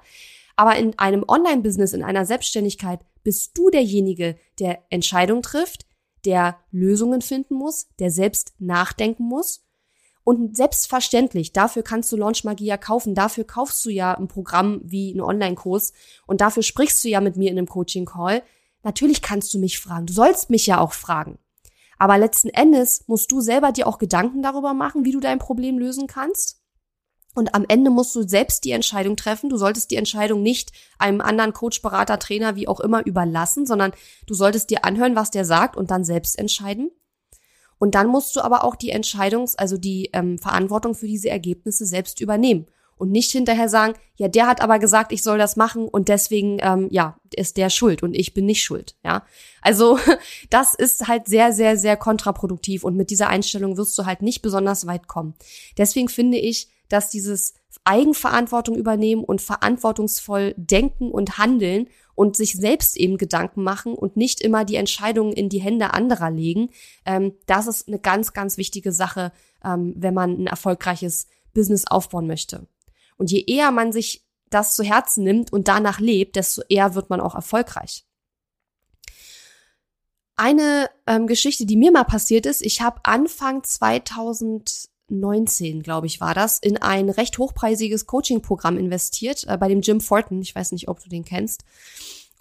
Aber 0.56 0.76
in 0.76 0.98
einem 0.98 1.24
Online-Business, 1.26 1.94
in 1.94 2.04
einer 2.04 2.26
Selbstständigkeit, 2.26 3.00
bist 3.22 3.56
du 3.56 3.70
derjenige, 3.70 4.36
der 4.58 4.80
Entscheidung 4.90 5.40
trifft, 5.42 5.86
der 6.26 6.58
Lösungen 6.70 7.22
finden 7.22 7.54
muss, 7.54 7.88
der 7.98 8.10
selbst 8.10 8.52
nachdenken 8.58 9.24
muss. 9.24 9.64
Und 10.22 10.54
selbstverständlich, 10.56 11.54
dafür 11.54 11.82
kannst 11.82 12.12
du 12.12 12.16
Launch 12.16 12.44
Magie 12.44 12.66
ja 12.66 12.76
kaufen, 12.76 13.14
dafür 13.14 13.44
kaufst 13.44 13.82
du 13.86 13.90
ja 13.90 14.12
ein 14.12 14.28
Programm 14.28 14.82
wie 14.84 15.12
einen 15.12 15.22
Online-Kurs 15.22 15.94
und 16.26 16.42
dafür 16.42 16.62
sprichst 16.62 17.02
du 17.02 17.08
ja 17.08 17.22
mit 17.22 17.36
mir 17.36 17.50
in 17.50 17.56
einem 17.56 17.66
Coaching-Call. 17.66 18.42
Natürlich 18.82 19.22
kannst 19.22 19.54
du 19.54 19.58
mich 19.58 19.78
fragen, 19.78 20.06
du 20.06 20.12
sollst 20.12 20.50
mich 20.50 20.66
ja 20.66 20.78
auch 20.78 20.92
fragen. 20.92 21.38
Aber 22.00 22.16
letzten 22.16 22.48
Endes 22.48 23.04
musst 23.08 23.30
du 23.30 23.42
selber 23.42 23.72
dir 23.72 23.86
auch 23.86 23.98
Gedanken 23.98 24.40
darüber 24.40 24.72
machen, 24.72 25.04
wie 25.04 25.12
du 25.12 25.20
dein 25.20 25.38
Problem 25.38 25.78
lösen 25.78 26.06
kannst. 26.06 26.58
Und 27.34 27.54
am 27.54 27.66
Ende 27.68 27.90
musst 27.90 28.16
du 28.16 28.26
selbst 28.26 28.64
die 28.64 28.70
Entscheidung 28.70 29.16
treffen. 29.16 29.50
Du 29.50 29.58
solltest 29.58 29.90
die 29.90 29.96
Entscheidung 29.96 30.42
nicht 30.42 30.72
einem 30.98 31.20
anderen 31.20 31.52
Coach, 31.52 31.82
Berater, 31.82 32.18
Trainer, 32.18 32.56
wie 32.56 32.68
auch 32.68 32.80
immer 32.80 33.04
überlassen, 33.04 33.66
sondern 33.66 33.92
du 34.26 34.32
solltest 34.32 34.70
dir 34.70 34.86
anhören, 34.86 35.14
was 35.14 35.30
der 35.30 35.44
sagt 35.44 35.76
und 35.76 35.90
dann 35.90 36.02
selbst 36.02 36.38
entscheiden. 36.38 36.90
Und 37.78 37.94
dann 37.94 38.06
musst 38.06 38.34
du 38.34 38.40
aber 38.40 38.64
auch 38.64 38.76
die 38.76 38.94
Entscheidungs-, 38.94 39.56
also 39.56 39.76
die 39.76 40.08
ähm, 40.14 40.38
Verantwortung 40.38 40.94
für 40.94 41.06
diese 41.06 41.28
Ergebnisse 41.28 41.84
selbst 41.84 42.22
übernehmen 42.22 42.66
und 43.00 43.10
nicht 43.10 43.32
hinterher 43.32 43.68
sagen, 43.68 43.94
ja, 44.16 44.28
der 44.28 44.46
hat 44.46 44.60
aber 44.60 44.78
gesagt, 44.78 45.12
ich 45.12 45.22
soll 45.22 45.38
das 45.38 45.56
machen 45.56 45.88
und 45.88 46.08
deswegen, 46.08 46.58
ähm, 46.60 46.88
ja, 46.90 47.16
ist 47.34 47.56
der 47.56 47.70
schuld 47.70 48.02
und 48.02 48.14
ich 48.14 48.34
bin 48.34 48.44
nicht 48.44 48.62
schuld, 48.62 48.94
ja. 49.02 49.24
Also 49.62 49.98
das 50.50 50.74
ist 50.74 51.08
halt 51.08 51.26
sehr, 51.26 51.52
sehr, 51.52 51.76
sehr 51.78 51.96
kontraproduktiv 51.96 52.84
und 52.84 52.96
mit 52.96 53.10
dieser 53.10 53.28
Einstellung 53.28 53.76
wirst 53.76 53.96
du 53.98 54.04
halt 54.04 54.20
nicht 54.20 54.42
besonders 54.42 54.86
weit 54.86 55.08
kommen. 55.08 55.34
Deswegen 55.78 56.08
finde 56.08 56.38
ich, 56.38 56.68
dass 56.90 57.08
dieses 57.08 57.54
Eigenverantwortung 57.84 58.76
übernehmen 58.76 59.24
und 59.24 59.40
verantwortungsvoll 59.40 60.54
denken 60.58 61.10
und 61.10 61.38
handeln 61.38 61.88
und 62.14 62.36
sich 62.36 62.52
selbst 62.52 62.98
eben 62.98 63.16
Gedanken 63.16 63.62
machen 63.62 63.94
und 63.94 64.16
nicht 64.18 64.42
immer 64.42 64.66
die 64.66 64.74
Entscheidungen 64.74 65.32
in 65.32 65.48
die 65.48 65.62
Hände 65.62 65.94
anderer 65.94 66.30
legen, 66.30 66.68
ähm, 67.06 67.32
das 67.46 67.66
ist 67.66 67.88
eine 67.88 67.98
ganz, 67.98 68.34
ganz 68.34 68.58
wichtige 68.58 68.92
Sache, 68.92 69.32
ähm, 69.64 69.94
wenn 69.96 70.12
man 70.12 70.42
ein 70.42 70.46
erfolgreiches 70.46 71.26
Business 71.54 71.86
aufbauen 71.86 72.26
möchte. 72.26 72.66
Und 73.20 73.30
je 73.30 73.44
eher 73.46 73.70
man 73.70 73.92
sich 73.92 74.26
das 74.48 74.74
zu 74.74 74.82
Herzen 74.82 75.22
nimmt 75.24 75.52
und 75.52 75.68
danach 75.68 76.00
lebt, 76.00 76.36
desto 76.36 76.62
eher 76.70 76.94
wird 76.94 77.10
man 77.10 77.20
auch 77.20 77.34
erfolgreich. 77.34 78.06
Eine 80.36 80.88
ähm, 81.06 81.26
Geschichte, 81.26 81.66
die 81.66 81.76
mir 81.76 81.92
mal 81.92 82.04
passiert 82.04 82.46
ist, 82.46 82.62
ich 82.62 82.80
habe 82.80 83.02
Anfang 83.04 83.62
2019, 83.62 85.82
glaube 85.82 86.06
ich, 86.06 86.22
war 86.22 86.32
das, 86.32 86.56
in 86.56 86.78
ein 86.78 87.10
recht 87.10 87.36
hochpreisiges 87.36 88.06
Coaching-Programm 88.06 88.78
investiert, 88.78 89.44
äh, 89.46 89.58
bei 89.58 89.68
dem 89.68 89.82
Jim 89.82 90.00
Fortin. 90.00 90.40
Ich 90.40 90.54
weiß 90.54 90.72
nicht, 90.72 90.88
ob 90.88 91.02
du 91.02 91.10
den 91.10 91.26
kennst. 91.26 91.64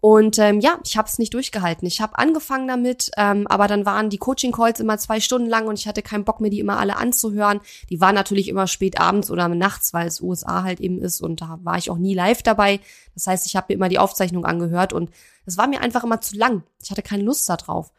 Und 0.01 0.39
ähm, 0.39 0.59
ja, 0.59 0.79
ich 0.85 0.97
habe 0.97 1.07
es 1.07 1.19
nicht 1.19 1.33
durchgehalten. 1.33 1.87
Ich 1.87 1.99
habe 1.99 2.17
angefangen 2.17 2.67
damit, 2.67 3.11
ähm, 3.17 3.47
aber 3.47 3.67
dann 3.67 3.85
waren 3.85 4.09
die 4.09 4.17
Coaching-Calls 4.17 4.79
immer 4.79 4.97
zwei 4.97 5.19
Stunden 5.19 5.49
lang 5.49 5.67
und 5.67 5.77
ich 5.77 5.87
hatte 5.87 6.01
keinen 6.01 6.23
Bock 6.23 6.39
mir 6.39 6.49
die 6.49 6.59
immer 6.59 6.79
alle 6.79 6.95
anzuhören. 6.95 7.59
Die 7.89 7.99
waren 7.99 8.15
natürlich 8.15 8.47
immer 8.47 8.67
spät 8.67 8.99
abends 8.99 9.29
oder 9.29 9.47
nachts, 9.49 9.93
weil 9.93 10.07
es 10.07 10.21
USA 10.21 10.63
halt 10.63 10.79
eben 10.79 11.01
ist 11.01 11.21
und 11.21 11.41
da 11.41 11.59
war 11.63 11.77
ich 11.77 11.89
auch 11.89 11.97
nie 11.97 12.13
live 12.13 12.43
dabei. 12.43 12.79
Das 13.13 13.27
heißt, 13.27 13.45
ich 13.45 13.55
habe 13.55 13.67
mir 13.69 13.75
immer 13.75 13.89
die 13.89 13.99
Aufzeichnung 13.99 14.45
angehört 14.45 14.93
und 14.93 15.09
es 15.45 15.57
war 15.57 15.67
mir 15.67 15.81
einfach 15.81 16.03
immer 16.03 16.21
zu 16.21 16.37
lang. 16.37 16.63
Ich 16.81 16.91
hatte 16.91 17.01
keine 17.01 17.23
Lust 17.23 17.49
darauf. 17.49 17.91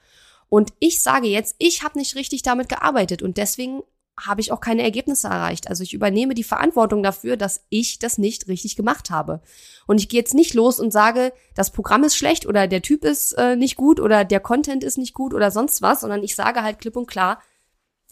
Und 0.48 0.72
ich 0.80 1.02
sage 1.02 1.28
jetzt, 1.28 1.54
ich 1.58 1.84
habe 1.84 1.98
nicht 1.98 2.16
richtig 2.16 2.42
damit 2.42 2.68
gearbeitet 2.68 3.22
und 3.22 3.36
deswegen 3.36 3.82
habe 4.26 4.40
ich 4.40 4.52
auch 4.52 4.60
keine 4.60 4.82
Ergebnisse 4.82 5.28
erreicht. 5.28 5.68
Also 5.68 5.82
ich 5.82 5.94
übernehme 5.94 6.34
die 6.34 6.44
Verantwortung 6.44 7.02
dafür, 7.02 7.36
dass 7.36 7.64
ich 7.68 7.98
das 7.98 8.18
nicht 8.18 8.48
richtig 8.48 8.76
gemacht 8.76 9.10
habe. 9.10 9.40
Und 9.86 9.98
ich 9.98 10.08
gehe 10.08 10.20
jetzt 10.20 10.34
nicht 10.34 10.54
los 10.54 10.78
und 10.78 10.92
sage, 10.92 11.32
das 11.54 11.70
Programm 11.70 12.04
ist 12.04 12.16
schlecht 12.16 12.46
oder 12.46 12.68
der 12.68 12.82
Typ 12.82 13.04
ist 13.04 13.32
äh, 13.32 13.56
nicht 13.56 13.76
gut 13.76 14.00
oder 14.00 14.24
der 14.24 14.40
Content 14.40 14.84
ist 14.84 14.98
nicht 14.98 15.14
gut 15.14 15.34
oder 15.34 15.50
sonst 15.50 15.82
was, 15.82 16.00
sondern 16.00 16.22
ich 16.22 16.34
sage 16.34 16.62
halt 16.62 16.78
klipp 16.78 16.96
und 16.96 17.06
klar, 17.06 17.40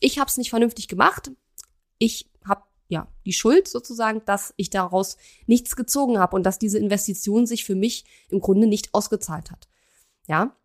ich 0.01 0.18
habe 0.18 0.29
es 0.29 0.37
nicht 0.37 0.51
vernünftig 0.51 0.88
gemacht. 0.88 1.31
Ich 1.99 2.31
habe 2.44 2.62
ja 2.88 3.09
die 3.27 3.33
Schuld 3.33 3.68
sozusagen, 3.68 4.23
dass 4.25 4.55
ich 4.57 4.71
daraus 4.71 5.16
nichts 5.47 5.77
gezogen 5.77 6.18
habe 6.18 6.37
und 6.37 6.44
dass 6.44 6.59
diese 6.59 6.79
Investition 6.79 7.47
sich 7.47 7.64
für 7.64 7.75
mich 7.75 8.05
im 8.31 8.40
Grunde 8.40 8.66
nicht 8.66 8.94
ausgezahlt 8.94 9.51
hat. 9.51 9.68
Ja, 10.27 10.57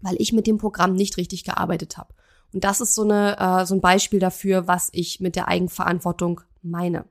weil 0.00 0.16
ich 0.18 0.32
mit 0.32 0.46
dem 0.46 0.58
Programm 0.58 0.94
nicht 0.94 1.16
richtig 1.16 1.44
gearbeitet 1.44 1.96
habe. 1.96 2.14
Und 2.52 2.64
das 2.64 2.80
ist 2.80 2.94
so, 2.94 3.02
eine, 3.02 3.38
äh, 3.38 3.66
so 3.66 3.74
ein 3.74 3.80
Beispiel 3.80 4.20
dafür, 4.20 4.66
was 4.66 4.88
ich 4.92 5.20
mit 5.20 5.36
der 5.36 5.48
Eigenverantwortung 5.48 6.40
meine. 6.62 7.04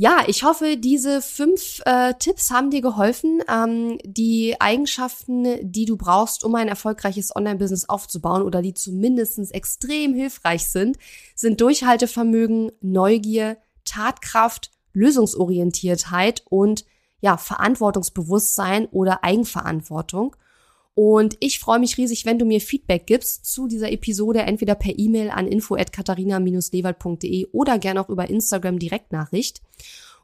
Ja, 0.00 0.22
ich 0.28 0.44
hoffe, 0.44 0.76
diese 0.76 1.20
fünf 1.20 1.82
äh, 1.84 2.14
Tipps 2.20 2.52
haben 2.52 2.70
dir 2.70 2.82
geholfen, 2.82 3.42
ähm, 3.52 3.98
die 4.04 4.54
Eigenschaften, 4.60 5.58
die 5.60 5.86
du 5.86 5.96
brauchst, 5.96 6.44
um 6.44 6.54
ein 6.54 6.68
erfolgreiches 6.68 7.34
Online-Business 7.34 7.88
aufzubauen 7.88 8.42
oder 8.42 8.62
die 8.62 8.74
zumindestens 8.74 9.50
extrem 9.50 10.14
hilfreich 10.14 10.68
sind, 10.68 10.98
sind 11.34 11.60
Durchhaltevermögen, 11.60 12.70
Neugier, 12.80 13.56
Tatkraft, 13.84 14.70
Lösungsorientiertheit 14.92 16.44
und 16.48 16.84
ja, 17.20 17.36
Verantwortungsbewusstsein 17.36 18.86
oder 18.86 19.24
Eigenverantwortung. 19.24 20.36
Und 21.00 21.36
ich 21.38 21.60
freue 21.60 21.78
mich 21.78 21.96
riesig, 21.96 22.26
wenn 22.26 22.40
du 22.40 22.44
mir 22.44 22.60
Feedback 22.60 23.06
gibst 23.06 23.46
zu 23.46 23.68
dieser 23.68 23.92
Episode, 23.92 24.40
entweder 24.40 24.74
per 24.74 24.98
E-Mail 24.98 25.30
an 25.30 25.46
info@katharina-lewald.de 25.46 27.46
oder 27.52 27.78
gerne 27.78 28.00
auch 28.00 28.08
über 28.08 28.28
Instagram 28.28 28.80
Direktnachricht. 28.80 29.62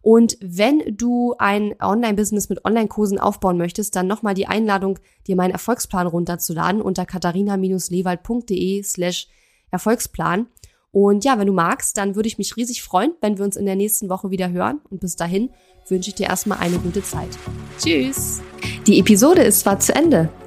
Und 0.02 0.36
wenn 0.40 0.82
du 0.96 1.36
ein 1.38 1.76
Online-Business 1.80 2.48
mit 2.48 2.64
Online-Kursen 2.64 3.20
aufbauen 3.20 3.56
möchtest, 3.56 3.94
dann 3.94 4.08
nochmal 4.08 4.34
die 4.34 4.48
Einladung, 4.48 4.98
dir 5.28 5.36
meinen 5.36 5.52
Erfolgsplan 5.52 6.08
runterzuladen 6.08 6.82
unter 6.82 7.06
katharina-lewald.de 7.06 8.82
slash 8.82 9.28
Erfolgsplan. 9.70 10.48
Und 10.90 11.24
ja, 11.24 11.38
wenn 11.38 11.46
du 11.46 11.52
magst, 11.52 11.98
dann 11.98 12.16
würde 12.16 12.26
ich 12.26 12.38
mich 12.38 12.56
riesig 12.56 12.82
freuen, 12.82 13.12
wenn 13.20 13.38
wir 13.38 13.44
uns 13.44 13.56
in 13.56 13.66
der 13.66 13.76
nächsten 13.76 14.08
Woche 14.08 14.30
wieder 14.30 14.50
hören. 14.50 14.80
Und 14.90 15.00
bis 15.00 15.14
dahin 15.14 15.50
wünsche 15.88 16.10
ich 16.10 16.16
dir 16.16 16.26
erstmal 16.26 16.58
eine 16.58 16.78
gute 16.78 17.02
Zeit. 17.02 17.30
Tschüss! 17.78 18.42
Die 18.86 19.00
Episode 19.00 19.42
ist 19.42 19.60
zwar 19.60 19.80
zu 19.80 19.94
Ende, 19.94 20.28